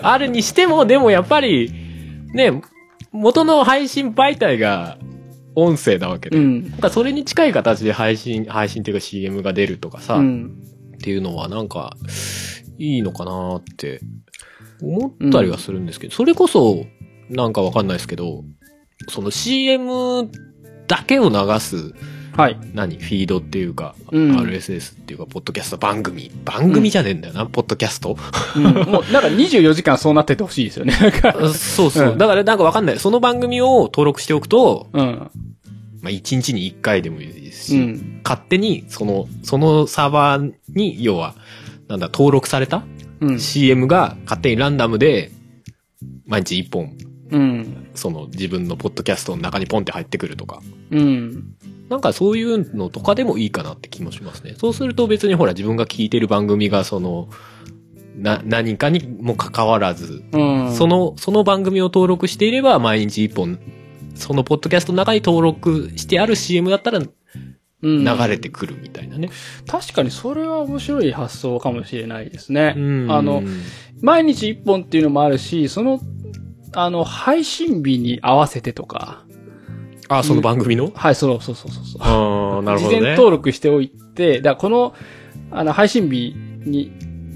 [0.01, 1.71] あ るにしても、でもやっぱり、
[2.33, 2.61] ね、
[3.11, 4.97] 元の配信媒体が
[5.55, 6.37] 音声なわけで。
[6.37, 6.69] うん。
[6.71, 10.63] なんかそれに近い形で配信、配信っていうか CM が出るとかさ、っうん。
[11.01, 11.95] ていうのはなんか、
[12.77, 14.01] いいのかなって
[14.81, 16.85] 思ったりはするんですけど、それこそ、
[17.29, 18.43] なんかわかんないですけど、
[19.09, 20.29] その CM
[20.87, 21.93] だけを流す、
[22.33, 22.57] はい。
[22.73, 22.97] 何？
[22.97, 26.31] フィードっていうか、うん RSS っていうか、ポッドキャスト番組。
[26.45, 28.17] 番組じゃねえんだよな、ポッドキャスト。
[28.55, 30.93] うん、もう、なんか24時間そうなっててほしいですよね。
[31.53, 32.11] そうそう。
[32.11, 32.99] うんだからなんかわかんない。
[32.99, 35.29] その番組を登録しておくと、うん。
[36.01, 38.21] まあ、1日に1回でもいいですし、うん。
[38.23, 41.35] 勝手に、その、そのサーバーに、要は、
[41.87, 42.83] なんだ、登録された
[43.19, 43.39] うん。
[43.39, 45.31] CM が勝手にランダムで、
[46.25, 46.97] 毎日1本、
[47.29, 47.87] うん。
[47.93, 50.61] その自分のポッドキャストの中にポンって入ってくるとか。
[50.89, 51.55] うん。
[51.91, 54.55] なんかそういうのとかでもいいかなって気もしますね。
[54.57, 57.27] そうすると別にほら自分が聞いてる番組がその、
[58.15, 60.73] な、何かにも関わらず、うん。
[60.73, 63.59] そ、の、その番組を登録していれば毎日1本、
[64.15, 67.07] そのポッドキャストの中に登録してある CM だったら流
[67.83, 69.29] うん、れてくるみたいなね。
[69.67, 72.73] 確かにそれは面白い発想かもしれないですね。
[72.77, 73.43] うんあの、
[74.01, 75.99] 毎日一本っていうのもあるし、その、
[76.73, 79.25] あの、配信日に合わせてとか、
[80.19, 80.91] あ、その番組の？
[80.93, 82.01] はい、そうそうそうそうそう。
[82.01, 82.97] ああ、なるほどね。
[82.97, 84.93] 事前登録しておいて、だからこの、
[85.51, 86.91] あの、配信日に、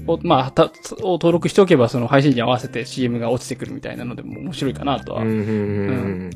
[0.06, 0.64] をまあ、た、
[1.02, 5.22] を登録しておけば、その配信日に合わせて CM が落ちてくるみたいなのでも面白いかなとは。
[5.22, 6.30] うん。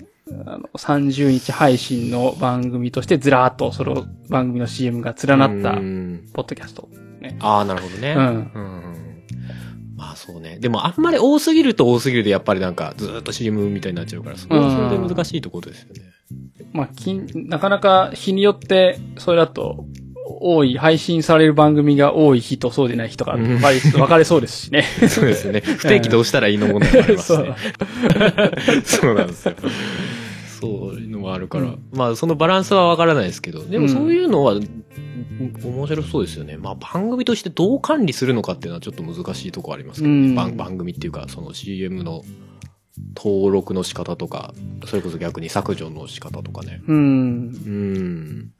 [0.46, 6.88] あの、30日配信の番組としてずらーっとその番組の CM が連なったう、んポッドキャスト。
[7.40, 8.14] ああ、なるほどね。
[8.16, 9.00] うんうん
[9.96, 10.58] まあそうね。
[10.58, 16.00] でもあんまり多すぎると多すぎるで、やっぱりなんかずーっと CM みたいになっちゃうから、それはそれで難しいところですよね。
[16.72, 19.84] まあ、きんなかなか日によって、それだと、
[20.38, 24.82] 多い、配信される番組が多い日とそうでない日とか、うん分かれ分かれそうですしね。
[25.08, 25.60] そうですよね。
[25.78, 27.54] 不定期どうしたらいいの問題もありますそうね。
[28.84, 29.54] そうなんですよ。
[30.60, 31.64] そういうのもあるから。
[31.64, 36.56] うんまあそのバランスはわからないですけど、でもうんそういうのは、面白そうですよね。
[36.56, 42.22] まあ番組としてどう管理するのかっていうのはちょっと難しいとこありますけど、うん番番組っていうかその CM の
[43.16, 44.54] 登録の仕方とか、
[44.86, 46.82] それこそ逆に削除の仕方とかね。
[46.86, 46.96] うん。
[46.96, 48.52] うん。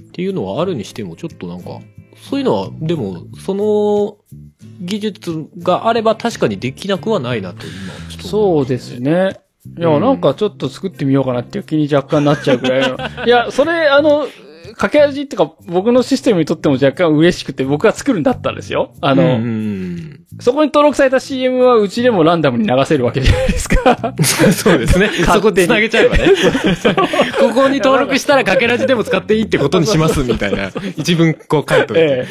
[0.00, 1.80] っていうのはあるにしても、ちょっとなんか、
[2.28, 4.16] そういうのは、でも、その
[4.80, 9.40] 技術があれば確かにできなくはないなと、今、ちょっとそうですね。
[9.76, 12.96] いや、うんなんかちょっと作ってみようかなっていう気に若干なっちゃうぐらいの。
[13.26, 14.26] いや、それ、あの、
[14.70, 18.92] 掛け味っていうか、僕のシステムにとっても若干嬉しくて、僕が作るんだったんですよ。
[19.00, 24.14] あの、うんうんそこに登録された CM はうちでもランダムに流せるわけじゃないですか。
[24.16, 25.10] う んそうですね。
[25.24, 26.28] そこ繋げちゃえばね。
[27.40, 32.02] ここに登録したらかけらじでも使っていいってことにしますみたいな、一文こう書いといて。
[32.02, 32.26] え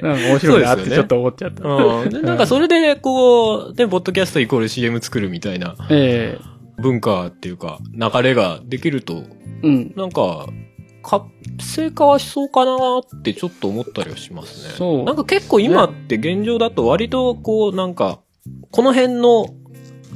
[0.00, 0.02] え。
[0.04, 1.66] なんか面白いなってちょっと思っちゃった。
[1.66, 6.38] うんでなんかそれで、こう、ね、ポッドキャストイコール CM 作るみたいなえ
[6.78, 9.22] 文化っていうか、流れができると、
[9.62, 9.92] えうん。
[9.96, 10.48] なんか、
[11.02, 11.26] 活
[11.60, 14.74] 性化はしそうかなってちょっと思ったりはしますね。
[14.76, 18.20] そうなんか結構今って現状だと割とこうなんか、
[18.70, 19.46] この辺の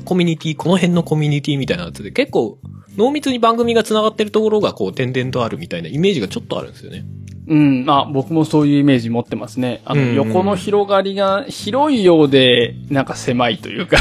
[0.04, 2.58] コミュニティ、この辺のコミュニティみたいなやつで結構
[2.96, 7.04] 濃密に番組が繋がってるところがこう点々とあるみたいなイメージがちょっとあるんですよね。
[7.48, 7.84] うん。
[7.84, 9.80] まあ、僕もそういうイメージ持ってますね。
[9.84, 13.98] あの、うん横の広がりが広いようで、なんか狭いというか。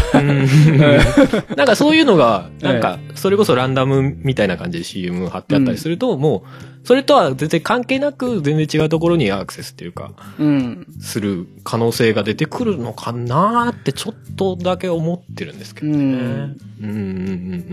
[1.56, 6.44] なんかそういうのが、なんか、それこそランダムみたいな感じで CM 貼ってあったりすると、も
[6.84, 10.88] う、それとは全然関係なく、全然違うところにアクセスっていうか、うん。
[11.00, 15.96] する可能性が出てくるのかなーってちょっとだけ思ってるんですけどね。
[15.96, 16.96] うんうんうんうんう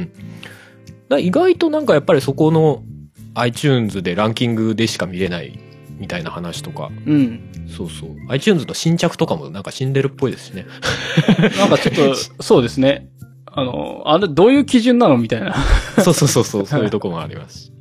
[0.03, 0.13] ん。
[1.09, 2.83] だ意外となんかやっぱりそこの
[3.35, 5.59] iTunes でランキングでしか見れない
[6.03, 7.53] みたいな話とか、うん。
[7.69, 8.11] そうそう。
[8.29, 10.67] iTunes の新着とかもなんか死んでるっぽいですしね。
[11.57, 13.09] なんかちょっと、 そうですね。
[13.47, 15.17] あの、あれ、どういう基準なの？
[15.17, 15.55] みたいな。
[16.03, 17.73] そうそうそうそう、そういうとこもありますし。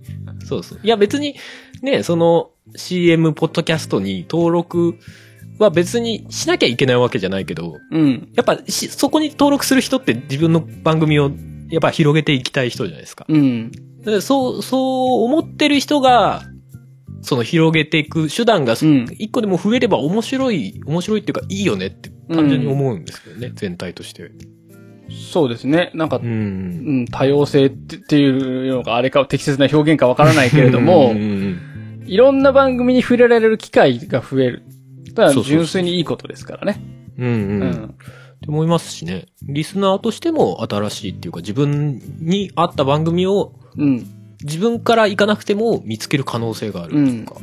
[0.46, 0.80] そうそう。
[0.84, 1.36] いや別に、
[1.82, 5.00] ね、その CM ポッドキャストに登録
[5.58, 8.30] は別にしなきゃいけないわけじゃないけど、うん。
[8.36, 11.32] やっぱし、そこに登録する人って自分の番組を
[11.70, 13.26] やっぱ広げていきたい人じゃないですか。
[13.28, 13.72] うん。
[14.04, 16.44] でそう、そう思ってる人が、
[17.22, 24.32] その広げていく手段がうん一個でも増えれば面白い、面白いっていうかいいよねって単純に思うんですけどね、全体として。
[25.32, 25.92] そうですね。
[25.94, 26.22] なんか、う。
[26.24, 31.62] うんん、多様性っていうのがあれか適切な表現かわからないけれどもうん、うん
[32.06, 34.64] いろんな番組に触れられる機会が増える。
[35.16, 36.82] ただ純粋にいいことですからね。
[37.18, 37.26] うん。
[37.26, 37.72] うんううん。
[37.72, 37.88] っ
[38.42, 39.28] て思いますしね。
[39.44, 44.21] リスナーとしても新しいっていうか自分に合った番組をうん。
[44.44, 47.36] 自分から行かなくても見つける可能性があるっていうか、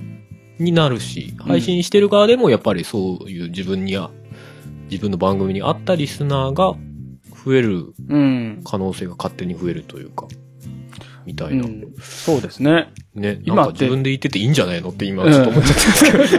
[0.59, 4.11] になるし、ん配信してる側でもやっぱりそういう自分にあ、
[4.90, 6.74] 自分の番組に合ったリスナーが
[7.44, 8.62] 増えるうん。
[8.64, 10.26] 可能性が勝手に増えるというか、
[11.24, 11.64] みたいな。
[11.64, 11.94] うん。
[12.01, 12.92] そうですね。
[13.14, 16.38] ね、今ってなんか自分で言ってていいんじゃないのって今ちょっと思っちゃったんです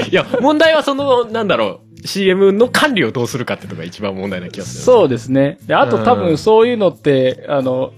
[0.00, 0.08] ど。
[0.10, 4.84] いや、問題はその、なんだろう、CM の管理をどうするかってとこが一番問題な気がする。
[4.84, 5.58] そうですね。
[5.66, 7.92] で、あと多うん分そういうのって、あの、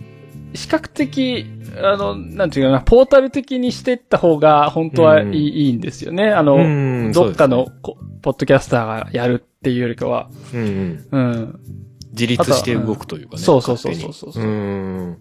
[0.54, 1.46] 比較的、
[1.82, 6.30] あの、なんていうかな、ポータル的にしていった方が本当はいい,、うんいいんですよね。
[6.30, 10.30] あの、うんどっかの、こポッドキャスターがやるっていうよりかは。
[10.54, 11.08] うんうん。
[11.10, 11.60] うん。
[12.12, 13.42] 自立して動くというかね。
[13.42, 15.18] そうそうそうそうそううん。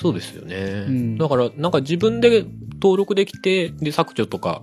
[0.00, 0.86] そうですよね。
[0.86, 2.44] んだから、なんか自分で
[2.74, 4.62] 登録できて、で、削除とか、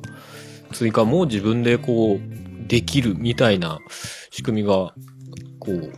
[0.71, 3.79] 追加も自分でこう、できるみたいな
[4.31, 4.93] 仕組みが、
[5.59, 5.91] こう、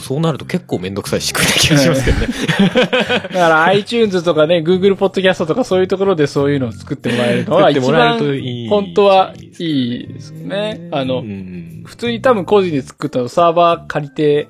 [0.00, 2.28] そうなると結構めんどくさい仕組みな気がしますけどね。
[3.24, 8.18] だから iTunes とかね、Google ポッドキャストとかそういうところでそういうのを作ってもらえるのが一番
[8.70, 10.88] 本当はいいですね。
[10.92, 14.48] あの、うん普通に多分個人で作ったのサーバー借りて、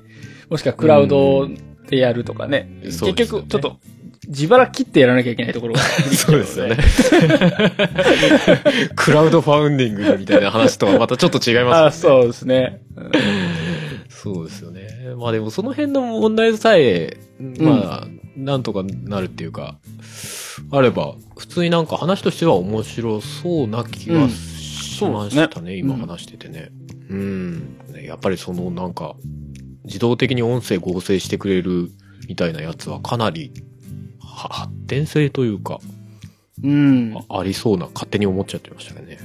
[0.49, 1.47] もしくはクラウド
[1.87, 2.67] でやるとかね。
[2.83, 3.77] 結局、ちょっと、
[4.27, 6.75] 自腹切ってやらなきゃいけないところが、そうですよね。
[8.95, 12.21] クラウドファウンディングみたいな話とはまたちょっと違いあますよね。
[12.21, 12.81] そうですね。
[14.23, 14.87] そうですよね。
[15.17, 17.17] まあでもその辺の問題さえ、
[17.59, 19.77] まあ、なんとかなるっていうか、
[20.71, 26.71] あれば、普通になんか話としては面白そうな気がしましたね、そうですね今話しててね。
[27.09, 27.77] うん。
[27.93, 29.15] ねやっぱりそのなんか、
[29.85, 31.91] 自動的に音声合成してくれる
[32.27, 33.53] みたいなやつはかなり、
[34.19, 35.79] は発展性というか、
[36.63, 37.15] うん。
[37.29, 39.19] あありそうな、勝手に思っちゃってましたね。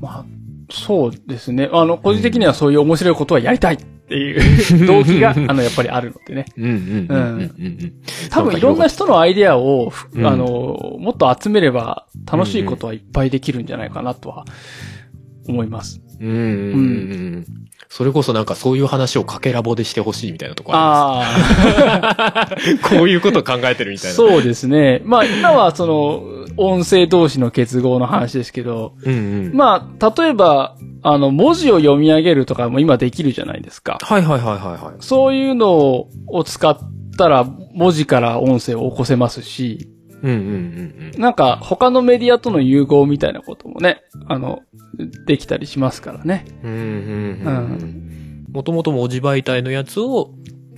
[0.00, 0.26] まあ、
[0.70, 1.68] そうですね。
[1.72, 6.46] あの、個人的にはそういう面白いことはやりたいっていう 動機が、あの、やっぱりあるのでね。
[6.56, 7.92] うんうんうんうんうんうん。
[8.30, 14.44] 多分いろんな人のアイデアを、ふうんあの、もっと集めれば楽しいことはいっぱいできるんじゃないかなとは
[15.48, 16.00] 思います。
[16.20, 16.42] うんうんうんう
[17.38, 17.46] ん。
[17.94, 22.48] それこそなんかそういう話をかけラボでしてほしいみたいなとこああ。
[22.90, 24.16] こういうことを考えてるみたいな。
[24.16, 25.00] そうですね。
[25.04, 26.24] まあ今はその、
[26.56, 29.16] 音声同士の結合の話ですけど、うんう
[29.50, 29.54] ん。
[29.54, 33.98] まあ、例えば、あの、文字を読み上げるとかも今できるじゃないですか。
[34.02, 34.94] はいはいはいはいはい。
[34.98, 36.76] そういうのを使っ
[37.16, 39.93] たら文字から音声を起こせますし、
[40.24, 41.20] うんうんうんうん。
[41.20, 44.62] なんか他のメディアとの融合みたいなこともね、あの、
[45.26, 46.46] できたりしますからね。
[46.62, 48.46] うんうんううんん。
[48.50, 50.30] もともと文字媒体のやつを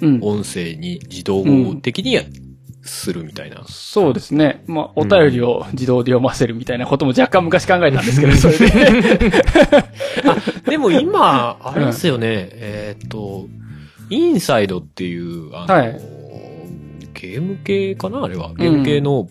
[0.03, 0.19] うん。
[0.21, 1.43] 音声に自動
[1.77, 2.19] 的に
[2.83, 3.65] するみたいな。
[3.67, 4.63] そうですね。
[4.67, 9.33] まあ、お便りを自動で読ませるみたいなことも若干昔考えたんですけど、それで。
[10.71, 13.47] でも今、あれですよね、えーっと、
[14.11, 16.17] インサイドっていう、あの、はい
[17.21, 18.53] ゲーム系かなあれは。
[18.55, 19.29] ゲーム系の、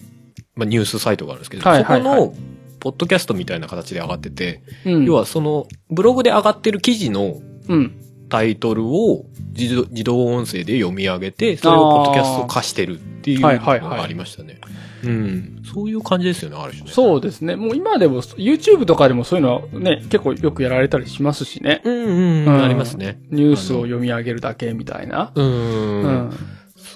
[0.55, 5.05] まあ、ニュースサイトがあるんですけど、はいはいはいそこの、ポッドキャストみたいな形で上がってて、うん。
[5.05, 8.01] 要はその、ブログで上がってる記事のうん。
[8.29, 14.59] タイトルを自動自動音声で読み上げて、それをポッドキャスト化してるっていうのがありましたね。
[15.03, 15.61] うん。
[15.63, 16.91] そういう感じですよね、ある種ね。
[16.91, 17.55] そうですね。
[17.55, 21.81] もう今でも、YouTube とかでもそういうのはね、結構よくやられたりしますしね。
[21.83, 23.19] うんうん、うん、ありますね。
[23.29, 25.31] ニュースを読み上げるだけみたいな。
[25.35, 25.41] う。
[25.41, 26.31] うんん。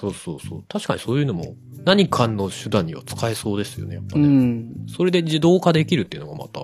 [0.00, 0.64] そうそうそう。
[0.66, 4.28] 確かにそういうのも何かの手段には使えそうですよね、やっぱうね。
[4.28, 4.86] ん。
[4.88, 6.60] それで自動化できるっていうのがまた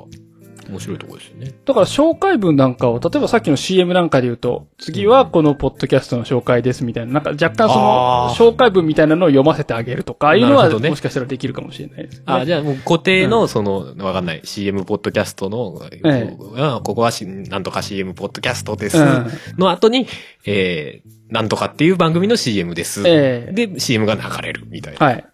[0.70, 1.52] 面白いところですよね。
[1.64, 12.22] だから紹介文なんかを、例えばさっきの CM なんかで言うと、次はこのポッドキャストの紹介ですみたいな、なんか若干その紹介文みたいなのを読ませてあげるとか、ああいうのはねもしかしたらできるかもしれないですね。
[12.26, 18.98] あ、じゃあもう固定の、その、わかんない、CM ポッドキャストの、えうんここはし、なんとか CM ポッドキャストです。
[18.98, 19.26] うん
[19.58, 20.06] の後に、
[20.44, 23.02] えー、なんとかっていう番組の CM です。
[23.06, 25.06] ええで、CM が流れるみたいな。
[25.06, 25.24] はい。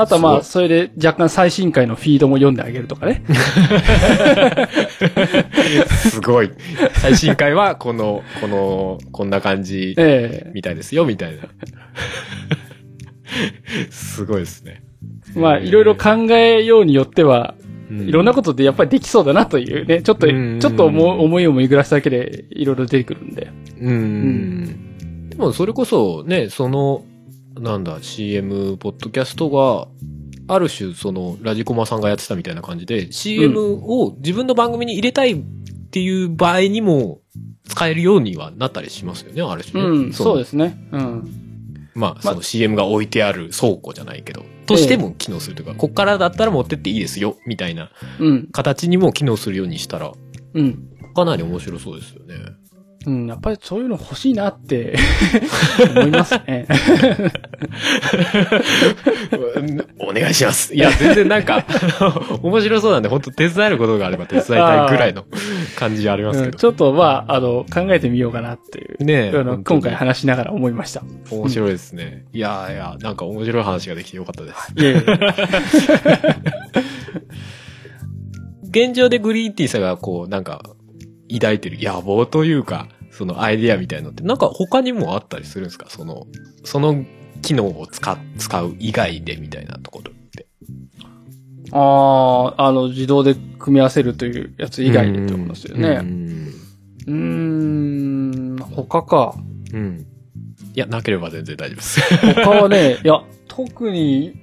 [0.00, 3.24] あとはまあ、すそれで若干最新回のフィードも読んであげるとかね。
[5.88, 6.50] すごい。
[6.92, 11.42] 最新回は、この、この、こんな感じ、えみたいですよ、みたいな。
[13.90, 14.82] すごいですね。
[15.34, 23.50] えまあ、いろいろ考えようによっては、うんいろんなことでやっぱりできそうだなというね、ちょっと、ちうんょっと思思いを巡らすだけでいろいろ出てくるんで。
[23.80, 24.66] うん。
[24.66, 24.87] で
[25.38, 27.04] も、それこそ、ね、その、
[27.58, 29.88] なんだ、CM、ポッドキャストが、
[30.50, 35.36] ある種、その、ラジコマさんがやってたみたいな感じで、CM を自分の番組に入れたいっ
[35.90, 37.20] ていう場合にも、
[37.68, 39.88] 使えるようにはなったりしますよね、ある種ね。
[39.88, 40.38] うん、そうす。
[40.38, 40.76] ですね。
[40.92, 41.48] うん。
[41.94, 48.48] まあ、その CM が置いてある倉庫じゃないけど、としても機能するというか、こっからだったら持ってっていいですよ、みたいなうん。
[48.52, 50.12] 形にも機能するようにしたら、
[50.54, 50.88] うん。
[51.14, 52.36] かなり面白そうですよね。
[53.06, 54.96] うん、やっぱりそういうの欲しいなって
[55.94, 56.66] 思いますね。
[59.98, 60.74] お願いします。
[60.74, 61.64] いや、全然なんか、
[62.42, 65.24] 面白そうなんで、本当手伝えることがあれば手伝いたいぐらいの
[65.76, 66.46] 感じありますけど。
[66.46, 69.04] うんちょっとまあ、あの、考えてみようかなっていう。
[69.04, 71.02] ねえあの今回話しながら思いました。
[71.30, 72.24] 面白いですね。
[72.32, 74.72] いやいや、なんか面白い話ができてよかったです。
[74.76, 75.02] いえいえ。
[78.70, 80.62] 現状でグリーンティーさんがこう、なんか、
[81.32, 85.86] 抱いてる野望というか、そのアイディアみたいのって、なんか他にもあったりするんですか？
[85.88, 86.26] その、
[86.64, 87.04] その
[87.42, 90.46] 機能を使っ、使う以外でみたいなところって。
[91.72, 95.88] ああ、あの、自動で組み合わせるというやつ以外でってことですようね。
[95.98, 96.48] ん。
[97.06, 99.34] うーん、他か。
[99.72, 100.06] うん。
[100.74, 102.00] いや、なければ全然大丈夫です。
[102.34, 104.34] 他はね、 いや、特に、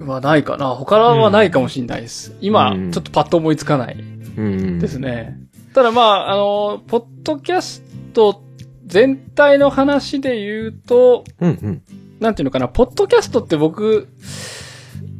[0.00, 0.70] はないかな。
[0.70, 2.34] 他はないかもしれないです。
[2.40, 3.96] 今、うんちょっとパッと思いつかない
[4.36, 5.38] うんですね。
[5.74, 8.44] ただまあ、あの、ポッドキャスト
[8.86, 11.82] 全体の話で言うと、うんうん。
[12.20, 14.08] なんていうのかな、ポッドキャストって僕、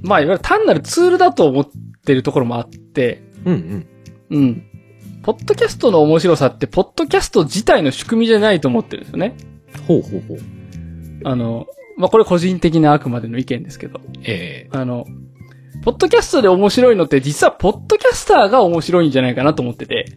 [0.03, 1.69] まあ、いわゆる単なるツールだと思っ
[2.07, 3.87] てるところもあって、うん
[4.31, 4.39] うん。
[4.39, 4.67] うん。
[5.25, 9.35] ポッドキャストの面白さって、ポッドキャスト自体の仕組みじゃないと思ってるんですよね。
[9.89, 10.39] ほうほうほう。
[11.25, 14.01] あの、まあ、これ個人的なあくまでの意見ですけど。
[14.23, 15.05] えあの、
[15.83, 20.17] ポッドキャストで面白いのって実はポッドキャスターが面白いんじゃないかなと思ってて。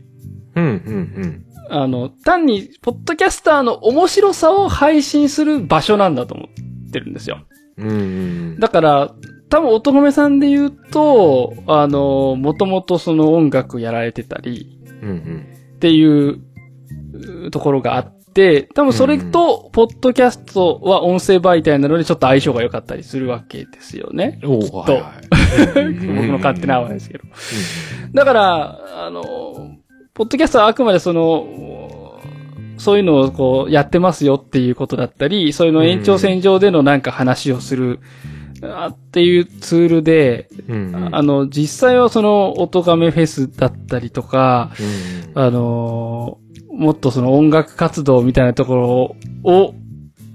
[0.57, 6.47] えうんうんあの、単に、ポッドキャスターの面白さを配信する場所なんだと思っ
[6.87, 7.45] ってるんですよ。
[7.77, 8.59] うんうん。
[8.59, 9.15] だから、
[9.49, 15.47] 多分、音めさんで言うと、あの、もともとその音楽やられてたり、うんうん。
[15.75, 16.41] っていう
[17.45, 24.39] うところがあって、多分それと、ポッドキャストは音声媒体なのでちょっと相性が良かったりするわけですよね。
[24.43, 25.93] おきっとはいはい。
[25.93, 27.23] 僕の勝手な話ですけど。
[28.13, 29.77] だから、あの、
[30.17, 32.19] ポッドキャストはあくまでその、
[32.79, 37.99] そういうのをこうやってますよっていうことだったり、そういうの延長線上でのなんか話をする、
[38.63, 41.15] あっていうツールで、うんうん。
[41.15, 44.71] あの、実際はその、音亀フェスだったりとか、
[45.35, 46.47] うんあのー
[46.77, 49.73] もっとその音楽活動みたいなところを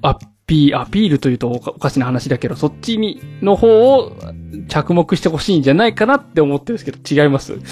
[0.02, 0.18] ア
[0.52, 4.12] ピー、アピールというとおかしな話だけど、そっちに、の方を
[4.68, 7.54] 着目してほしいんじゃないかなって思ってるんですけど、違います？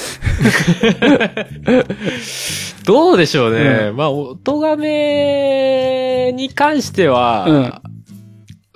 [2.86, 3.92] どうでしょうね。
[3.94, 7.82] まあ、音がめに関しては、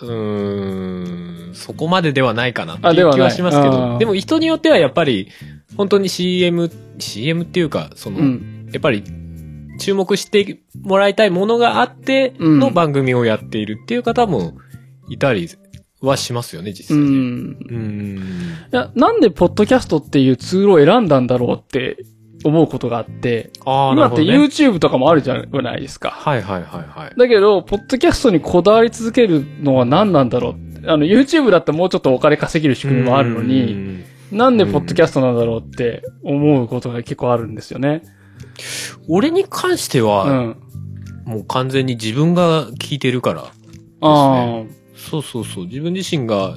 [0.03, 5.29] うーん、そこまでではないかなっていう気はしますけあど、ーでも人によってはやっぱり、
[5.79, 8.69] 本当に CM、CM っていうか、その、うん。
[8.71, 9.03] やっぱり、
[9.79, 14.55] 注目してもらいたいものがあっての番組をやっているっていう方も
[15.09, 15.49] いたり
[16.01, 17.11] はしますよね、実う際ね。
[17.11, 17.11] ん。
[17.11, 18.19] うん。
[18.73, 22.05] いや、なんでポッドキャストっていうツールを選んだんだろうって
[22.45, 24.23] 思うことがあって、ああ、今って。
[24.23, 26.11] YouTube とかもあるじゃないですか。
[26.11, 27.19] はいはいはいはい。
[27.19, 38.03] だけど、ポッドキャストにこだわり続けるのは何なんだろうあの、YouTube だったらもうちょっとお金稼げる仕組みもあるのうに、んなんでポッドキャストなんだろうって思うことが結構あるんですよね。
[39.09, 40.57] 俺に関してうは、ん。
[41.25, 43.43] もう完全に自分が聞いてるから。
[43.43, 43.47] あ
[44.03, 44.65] あ、
[44.95, 45.67] そうそうそう。
[45.67, 46.55] 自分自身が、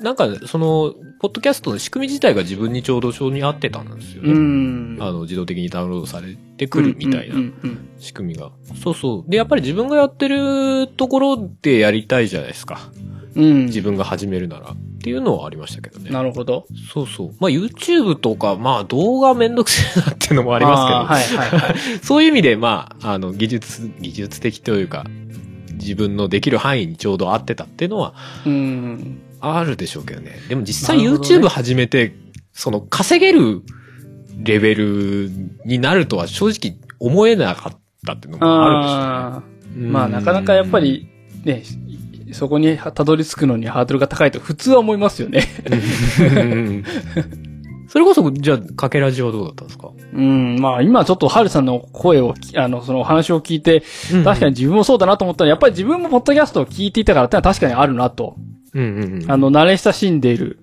[0.00, 4.32] なんか、その、ポッドキャストの仕組み自体が自分にちょうど性に合ってたんですようね。
[4.34, 4.98] ん。
[5.00, 8.50] あの、自動的にダウンロードされてくるみたいうんなうん仕組みが。
[8.82, 9.30] そうそう。
[9.30, 12.90] で、やっぱり自分がやってるところでやりたいじゃないですか。
[13.36, 13.44] うん。
[13.44, 14.70] うん自分が始めるなら。
[14.70, 14.76] っ
[15.06, 16.10] ていうのはありましたけどね。
[16.10, 16.66] なるほど。
[16.92, 17.34] そうそう。
[17.38, 21.36] まあ YouTube とか、まあ動画めんどくせえなっていうのもありますけど。
[21.38, 21.76] はいはいはい。
[22.02, 25.04] そういう意味で、まあ、あの、技術、技術的というか、
[25.74, 28.14] 自分のできる範囲にちょうど合ってたっていうのは
[28.46, 29.20] うん。
[29.40, 30.32] あるでしょうけどね。
[30.48, 32.14] でも実際 YouTube 始めて、
[32.52, 33.62] その稼げる
[34.42, 35.30] レベル
[35.64, 39.88] になるとは正直思えなかったっていうのもああるでしょうね。
[39.88, 41.08] あ、まあなかなかやっぱり、
[41.44, 41.62] ね、
[42.32, 45.42] そこにたどり着くのにハードルが高いと普通は思いますよね。
[47.88, 49.68] それこそ、じゃあ、かけラジオはどうだったん。
[49.68, 51.66] ですかうん、まあ今ちょっとハルさん。
[51.66, 53.82] の声を、あの、その話を聞いて、
[54.24, 58.36] 確かに自分もそうだなと思ったら、やっぱり自分もポッドキャストを聞いていたからってのは確かにあるなと。
[58.74, 58.82] うん。
[58.82, 59.22] うん。
[59.22, 59.30] うん。
[59.30, 60.20] あの、慣れ親しん。
[60.20, 60.58] でいる、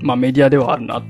[0.00, 1.02] まあメディアではあるなっ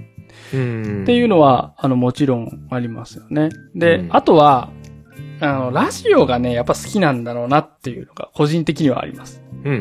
[0.52, 2.66] うん、っていうのは、あの、もちろん。
[2.70, 3.50] ありますよね。
[3.74, 4.08] で、うん。
[4.10, 4.70] あとは、
[5.40, 9.42] あの、ラジオがね、やっぱ好きなんだろうなっていうのが、個人的にはあります。
[9.64, 9.78] うんうん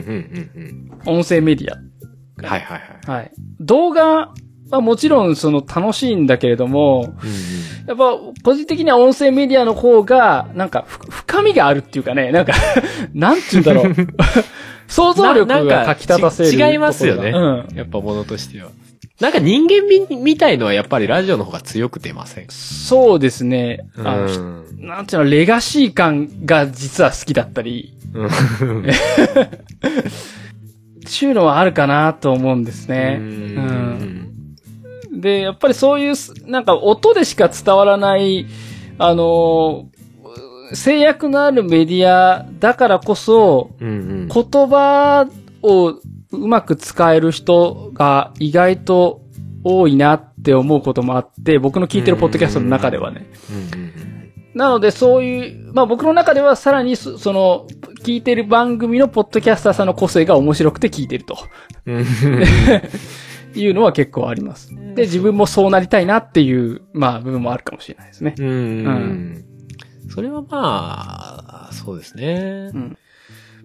[0.55, 1.77] うん音声メディア。
[1.77, 2.45] うん。
[2.45, 3.19] はいはいはい。
[3.19, 3.31] はい。
[3.59, 4.33] 動画
[4.69, 7.29] はもちろん、その、楽しいんだけれども、うん
[7.87, 12.51] やっぱ、個人的には音声メディアの方が、なんか、ふ深みがあるっていうかね、なんか、
[13.13, 13.93] なんて言うんだろう。
[14.89, 17.77] 想像力がかき立たせるち違いますよねうん。
[17.77, 18.69] やっぱものとしては。
[19.19, 22.45] なんか人間みみたいのはやっぱりラジオの方が強く出ません？
[22.49, 23.79] そうですね。
[23.97, 28.27] あの、ひうんなんていうの、レガシー感が実は好きだったり、うん。
[28.27, 28.29] っ
[31.09, 33.17] ていうのはあるかなと思うんですね。
[33.19, 34.55] うん。
[35.19, 38.45] で、やっぱりそういうす、なんか音でしか伝わらない、
[38.97, 39.97] あのー
[40.73, 43.91] 制約のあるメディアだからこそ、うんう
[44.25, 44.27] ん。
[44.27, 45.25] 言葉
[45.61, 45.93] を
[46.31, 49.21] うまく使える人が意外と
[49.63, 53.25] 多いなって思うこともあって、僕の聞いてるポッドキャストの中ではね。
[53.49, 53.86] うんうん
[54.57, 57.67] なのでそういう、まあ僕の中ではさらにそその、
[58.03, 61.37] 聞いてる番組のポッドキャスターさんの個性が面白くて聞いてると
[61.85, 62.05] うん
[63.55, 64.75] いうのは結構あります。
[64.95, 68.35] で、自分もそうなりたいなっていう、まあ部分もあるかもしれないですね。
[68.37, 69.43] うんうんうん
[70.09, 72.71] それはまあ、そうですね。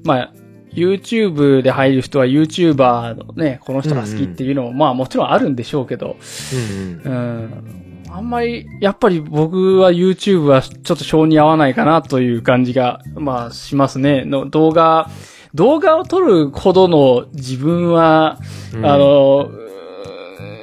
[0.04, 0.32] まあ、
[0.74, 6.16] YouTube で入る人は YouTuber のね、この人が好きっていうのも、まあもちろんあるんでしょうけど、
[6.52, 7.81] うんうんうん。
[8.14, 14.24] あんまり、やっぱり僕は YouTube はちょっと性に合わないかなという感じが、まあしますね。
[14.26, 15.10] の動画、
[15.54, 18.38] 動画を撮るほどの自分は、
[18.74, 19.50] うんあの、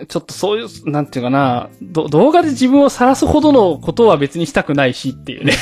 [0.07, 5.53] ちょっとそういう、なんていうかな、ど動画で自分を晒すほどのことは別にしたくないしっていうね。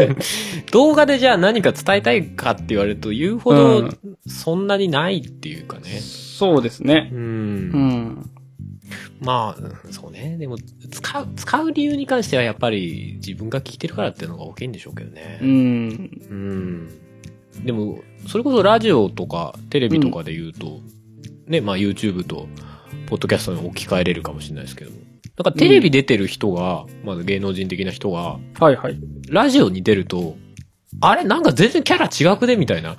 [0.70, 6.00] 動画でじゃあ何か伝えたいかって言われると言うほうどんそんなにないっていうかね。
[6.00, 7.10] そうですね。
[7.12, 7.16] う。
[7.16, 7.22] うん
[7.68, 8.30] ん。
[9.20, 10.36] まあ、うんそうね。
[10.38, 10.56] でも、
[10.90, 15.44] 使う、使う理由に関してはやっぱり自分が聞いてるからっていうのが大きいんでしょうけどねう。
[15.44, 15.48] ん。
[15.48, 16.88] うん。
[17.64, 20.80] でも、それこそラジオとかテレビとかで言うと、
[21.46, 22.48] ね、まあ YouTube と、
[23.06, 24.96] ポッドキャストに置き換えれるかもしれないですけども。
[25.36, 28.98] なんかテレビ出てる人が、まだ芸能人的な人が、はいはい。
[29.28, 30.36] ラジオに出ると、
[31.00, 32.56] あれなんか全然キャラ違くね？
[32.56, 32.96] みたいな。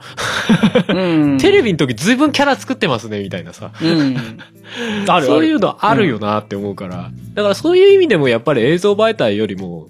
[0.89, 1.37] うん。
[1.37, 3.71] テレビの時ずいぶんキャラ作ってますねみたいなさ。
[3.81, 4.17] うん。
[5.07, 7.11] あるそういうのあるよなって思うから。
[7.33, 9.87] だからそういう意味でもやっぱり映像媒体よりも、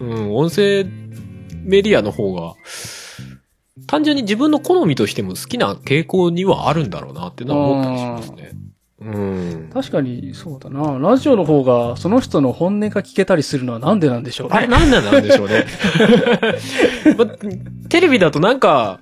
[0.00, 0.86] うん、音声
[1.64, 2.54] メディアの方が、
[3.86, 8.52] 単純に自分の好みとしても好きな傾向にはあるんだろうなってのは思ったりしますね。
[9.00, 9.70] うん。
[9.72, 10.98] 確かに、そうだな。
[10.98, 14.56] ラジオの方が、その人の本音が聞けたりするのはなんでなんでしょうね。
[14.56, 15.66] あれなんでなんでしょうね。
[17.16, 17.26] ま
[17.88, 19.00] テレビだとなんか、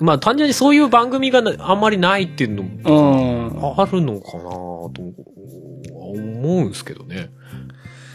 [0.00, 3.80] まあ単純にそういう番組がなあんまりないっていうのもうん。
[3.80, 4.92] あるのかなと
[5.90, 7.30] 思うんですけどね。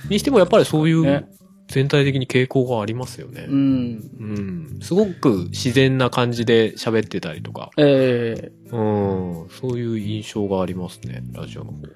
[0.09, 1.27] にしてもやっぱりそういうね
[1.67, 3.45] 全体的に傾向がありますよね。
[3.47, 4.11] うん。
[4.19, 4.79] うん。
[4.81, 9.47] すごく自然な感じで喋ってたりとか、ええうん。
[9.49, 11.89] そういう印象がありますね、ラジオの方が。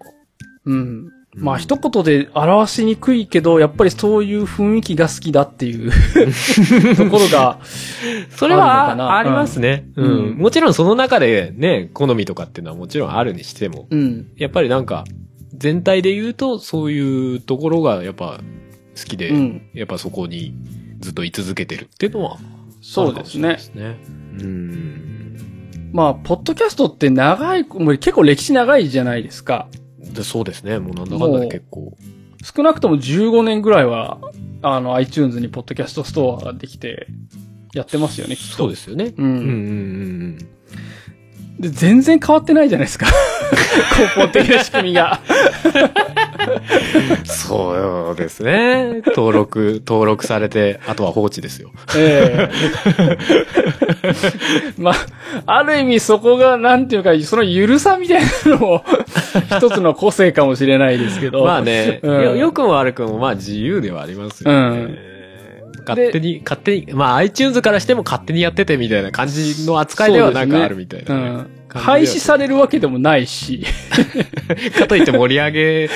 [0.65, 1.09] うん。
[1.34, 5.91] まあ、一言で表しにくいけど、やっぱりそういう雰囲気が好きだっていう
[6.97, 7.59] ところが、
[8.32, 9.89] それはありますね。
[9.95, 10.38] ううんん。
[10.38, 14.28] もちろんその中でね、好みとかっていうのはもちろんあるにしても、うん。
[14.36, 15.05] やっぱりなんか、
[15.55, 18.41] 全体で言うと、そういうところがやっぱ
[19.02, 19.70] 好きで、うん。
[19.74, 20.54] やっぱそこに
[20.99, 22.38] ずっと居続けてるっていうのは、
[22.82, 23.58] そうですね。
[23.60, 23.97] すね。
[24.39, 25.89] うん。
[25.93, 29.68] まあ、ポッドキャストって長い、もう結構歴史長いじゃないですか。
[29.99, 30.80] でそうですね。
[30.80, 31.95] もうなんだかんだで結構。
[32.43, 34.20] 少なくとも15年ぐらいは、
[34.62, 37.08] あの、iTunes にポッドキャストストアができて、
[37.74, 38.56] やってますよね、きっと。
[38.58, 39.14] そうですよね。
[39.18, 39.22] う。
[39.22, 40.38] うんんうんうん
[41.60, 43.06] で、全然変わってないじゃないですか。
[43.99, 45.22] 根本的な仕組みが。
[46.48, 47.26] うん。
[47.26, 49.02] そうですね。
[49.08, 51.72] 登録、登録されて、あとは放置ですよ。
[51.96, 53.18] ええ
[54.82, 54.94] まあ、
[55.46, 58.86] ある意味そこが、なんていうか、そのゆるさみたいなのも、
[59.58, 61.46] 一つの個性かもしれないですけど。
[61.46, 65.11] まあね、うんよよくも悪くもまあ自由ではありますよね。
[65.86, 71.48] 勝手に、勝手に、まあ iTunes からしても勝手にやっててみたいな感じの扱いではなんかあるみたいなね、うん。
[71.70, 73.66] 廃止されるわけでもないし。
[74.78, 75.90] かといって盛り上げ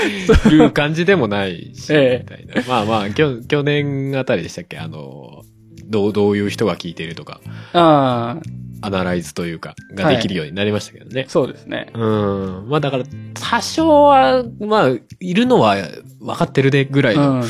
[0.49, 2.39] る感じでもないし、ええ。
[2.39, 2.67] みたいな。
[2.67, 4.77] まあまあ、去年あたりでしたっけ？
[4.77, 5.43] あの、
[5.87, 7.41] どう、どういう人が聞いているとか、
[7.73, 8.41] ああ、
[8.81, 11.25] アナライズというか、ができるようになりましたけどね。
[11.27, 11.91] そうですね。
[11.93, 12.65] うん。
[12.69, 13.03] まあだから、
[13.33, 15.75] 多少は、まあ、いるのは
[16.19, 17.43] 分かってるでぐらいうのん。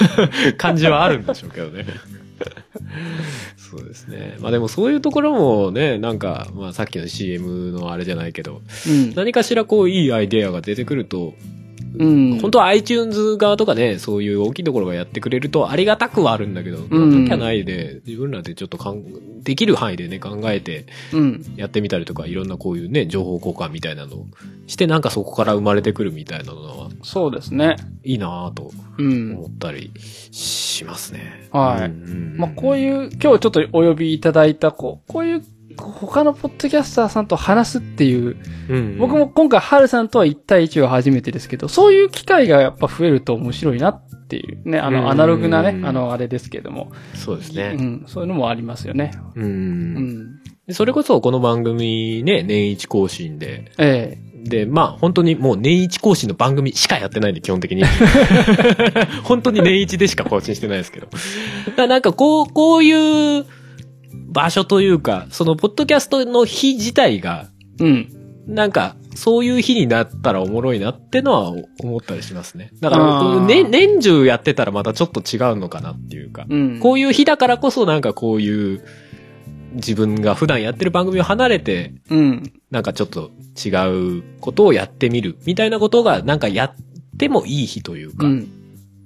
[0.58, 1.86] 感じはあるんでしょうけどね。
[3.56, 4.36] そうですね。
[4.40, 9.14] まあでもそういうところもね、なんか、まあさっきの CM のあれじゃないけど、うん。
[9.14, 11.34] 何かしらこういいアイデアが出てくると、
[11.98, 12.38] うん。
[12.40, 21.44] 本当は iTunes 側とかね、そういう大きいところがやってくれるとありがたくはあるんだけど、ん時はないで、自分らでちょっとかん、できる範囲でね、考えてうん。
[21.56, 24.26] やってみたりとか、いろんなこういうね、情報交換みたいなのを
[24.66, 27.76] して、なんかそこから生まれてくるみたいなのは、そうですね。
[28.04, 29.36] いいなぁとうん。
[29.38, 29.90] 思ったり
[30.30, 31.48] しますね。
[31.52, 35.42] はいうんまあ、こういう、今日ちょっとお呼びいただいた、こう、こういう、
[35.76, 38.36] 他のポッドキャスターさんと話すっていう、
[38.68, 46.90] うん僕も今回、ハルさんとは1対1は初めてですけど、そういう機会がやっぱ増えると面白いなっていうね、あうんの、アナログなね、あの、あれですけども。
[47.14, 47.76] そうですね。
[47.78, 49.12] うん、そういうのもありますよね。
[49.34, 49.40] う。
[49.40, 50.42] うんん。
[50.66, 57.84] でそれこそこの番組ね、年一更新で、えで、まあ本当にもう年一更新の番組しかやってないんで、基本的に。
[59.24, 61.08] 本当に年一でしか更新してないですけど。
[61.76, 63.46] だなんかこう、こういう
[64.36, 67.46] 場所というか、そのポッドキャストの日自体が、
[67.80, 68.12] えうん。
[68.46, 72.70] なんか、そういう日になったらおもろいなってのは思ったりしますね。
[72.80, 76.44] だからね、年中やってたらまたちょっと違うのかなっていうか。
[76.50, 76.80] うん。
[76.80, 78.84] こういう日だからこそなんかこういう
[79.72, 82.52] 自分が普段やってる番組を離れて、うん。
[82.70, 83.30] なんかちょっと
[83.64, 83.70] 違
[84.18, 86.74] うことをやってみるみたいなことがなんかやっ
[87.18, 88.48] てもいい日というか、うん。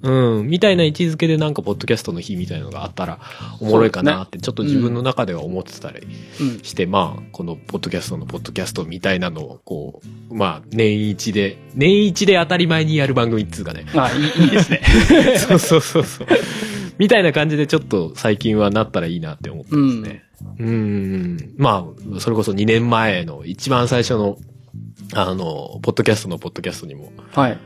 [0.03, 3.19] うん、みたいな位置づけでなんかポッドキャストの日みたいなのがあったら
[3.61, 6.07] おもろいかなってちょっと自分の中では思ってたり
[6.41, 6.59] うん。
[6.63, 10.01] して、まあ、このポッドキャストのポッドキャストみたいなのをこ
[10.31, 13.85] う、まあ、年一で、年一で当たり前にやる番組っつうかね。
[13.95, 14.83] まあ、いいいいですね。
[15.39, 16.29] そうそうそうそう。
[16.99, 20.25] みたいな感じでちょっと最近はなったらいいなって思ってますね。
[20.59, 21.55] うん。
[21.57, 21.87] ま
[22.17, 24.39] あ、それこそ2年前の一番最初の、
[25.15, 27.59] あの、ポッドキャストのポッドキャストにも、はい。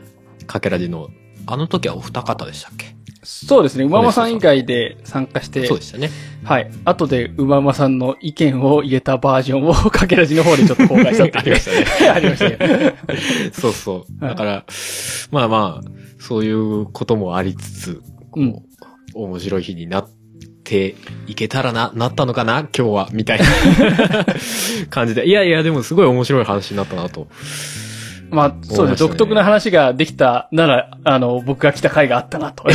[0.47, 1.09] かけらじの、
[1.47, 2.95] あの時はお二方でしたっけ？
[3.23, 3.85] そうですね。
[3.85, 6.11] 馬間さん以外で参加して、そうでしたね。
[6.43, 6.69] はい。
[6.85, 12.09] 後で馬間さんの意見を入れたバージョンをかけらじの方でちょっと公開したっていうありましたね。
[12.13, 12.95] ありましたね。
[13.51, 14.23] そうそう。
[14.23, 14.65] はいだから、
[15.31, 15.89] まあまあ、
[16.19, 18.55] そういうこともありつつ、こううん
[19.15, 20.09] 面白い日になっ
[20.63, 20.93] て
[21.25, 23.45] いけたらな、なったのかな今日は、みたいな
[24.91, 25.27] 感じで。
[25.27, 27.27] いやいや、でもすごい面白い話になったなと。
[28.35, 29.07] まあ、そうですね。
[29.07, 32.63] 独特な話ができたなら、あの、僕が来た回があったなと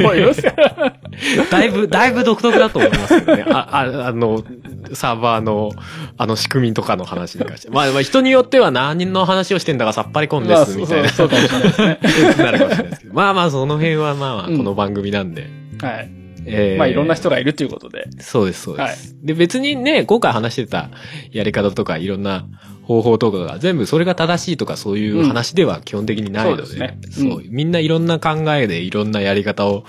[0.00, 0.42] 思います。
[1.50, 3.44] だいぶ、だいぶ独特だと思いますよね。
[3.48, 4.44] あ、ああの、
[4.92, 5.70] サーバーの、
[6.16, 7.70] あの仕組みとかの話に関して。
[7.70, 11.08] まあ、まあ、人によっては何の話をしてんだかさっぱりこんでまあ、す、みたいな。
[11.08, 12.44] そうそうかもしれないですね。
[12.44, 13.14] なるかもしれないですけど。
[13.14, 15.46] まあまあ、その辺はまあまあ、うんこの番組なんで。
[15.80, 16.10] はい。
[16.50, 18.08] えーまあ、いろんな人がいるということで。
[18.20, 19.16] そうです、そうです。
[19.22, 20.90] で、別にね、今回話してた
[21.30, 22.46] やり方とか、いろんな
[22.88, 29.84] 方法とかが、全部それが正しいとかそういう話では基本的にないので、うんそうねそうみんないろんな考えでいろんなやり方を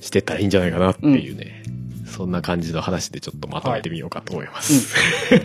[0.00, 1.62] してったらいいんじゃないかなっていうね。
[2.06, 4.96] そんな感じの話でちょっとまとめてみようかと思います。
[5.34, 5.36] い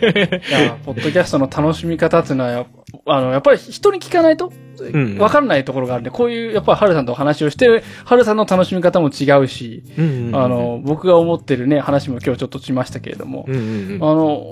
[0.50, 2.66] や、ポッドキャストの楽しみ方っていうのはや、
[3.06, 4.52] あの、やっぱり人に聞かないと、
[4.96, 5.18] ん。
[5.18, 10.36] わからないところがあるんで、こういう、やっぱりハルさんとお話をして、ハルさんの楽しみ方も違うし、うんうん。
[10.36, 14.44] あの、僕が思ってるね、話も今日ちょっとしましたけれども、うんうんあの、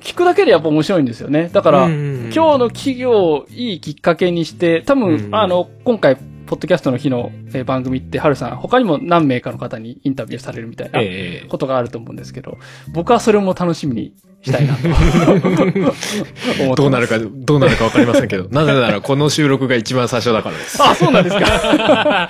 [0.00, 1.50] 聞くだけでやっぱ面白いんですよね。
[1.52, 5.34] だから、うんうんうん今日の企業をいいきっかけにして、多分、うんうん。
[5.34, 6.16] あの、今回、
[6.50, 12.58] ポッドキャストの日のえー番組って、ハルさん、他にも何名かの方にインタビューされるみたいなええことがあると思うんですけど、
[12.92, 14.82] 僕はそれも楽しみにしたいなと。
[16.74, 20.82] どうなるか、どうなるかわかりませんけど、 なぜならこの収録が一番最初だからです。
[20.82, 22.28] あ、そうなんですか。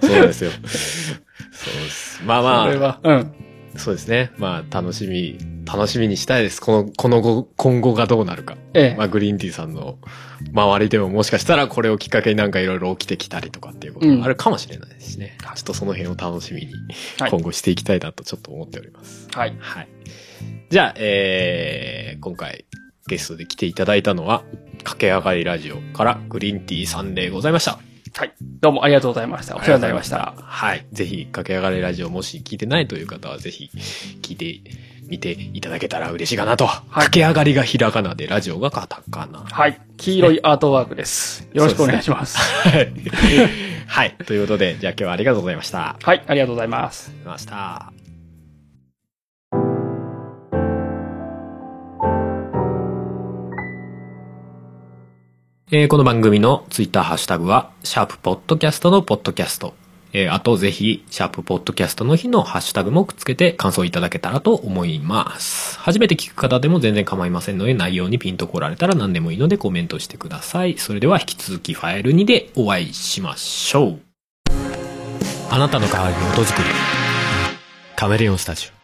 [0.00, 0.50] そうですよ。
[0.52, 2.22] そうです。
[2.24, 3.00] まあまあ、それは。
[3.02, 3.32] うん。
[3.80, 4.30] そうですね。
[4.36, 6.60] まあ、楽しみ、楽しみにしたいです。
[6.60, 8.56] この、この後、今後がどうなるか。
[8.74, 8.94] ええ。
[8.96, 9.98] まあ、グリーンティーさんの
[10.52, 15.36] 周りでももしかしたらこれをきっかけになんかいろいろ起きてきたりとかっていうことがあるかもしれないですしね。
[15.40, 16.72] ちょっとその辺を楽しみに
[17.18, 19.28] はい今後していきたいなとちょっと思っております。
[19.32, 19.56] はい。
[19.58, 19.88] はい。
[20.70, 22.64] じゃあ、えー、今回
[23.06, 24.44] ゲストで来ていただいたのは、
[24.84, 27.78] 駆け上がりラジオからグリーンティーさんでございました。
[28.14, 28.34] はい。
[28.40, 29.56] どうもありがとうございました。
[29.56, 30.34] お世話になりました。
[30.36, 30.86] はい。
[30.92, 33.70] ぜひ、駆け上がりラジオもし聞いてないという方は、ぜひ
[34.22, 34.60] 聞いて
[35.08, 36.68] みていただけたら嬉しいかなと。
[36.90, 39.40] 駆け上がりがひらがなで、ラジオがカタカナ。
[39.40, 39.80] はい。
[39.96, 41.48] 黄色いアートワークです。
[41.52, 42.38] よろしくお願いします。
[42.38, 42.92] はい。
[43.86, 44.16] はい。
[44.26, 45.96] ということで、じゃあ今日はありがとうございました。
[46.02, 46.24] はい。
[46.26, 47.10] ありがとうございます。
[47.10, 47.99] ございました。
[55.72, 59.74] えーこの番組のツイッターハッシュタグは、シャープポッドキャストのポッドキャスト。
[60.12, 65.78] えーあとぜひ、シャープポッドキャストの日のハッシュタグもくっつけて感想いただけたらと思います。
[65.78, 70.76] 初めて聞く方でも全然構いませんので、内容にピンと来られたら何でもいいのでコメントしてください。
[70.76, 74.00] それでは引き続きファイル2でお会いしましょう。
[75.50, 76.68] あなたの代わりに音作り。
[77.94, 78.79] カメレオンスタジオ。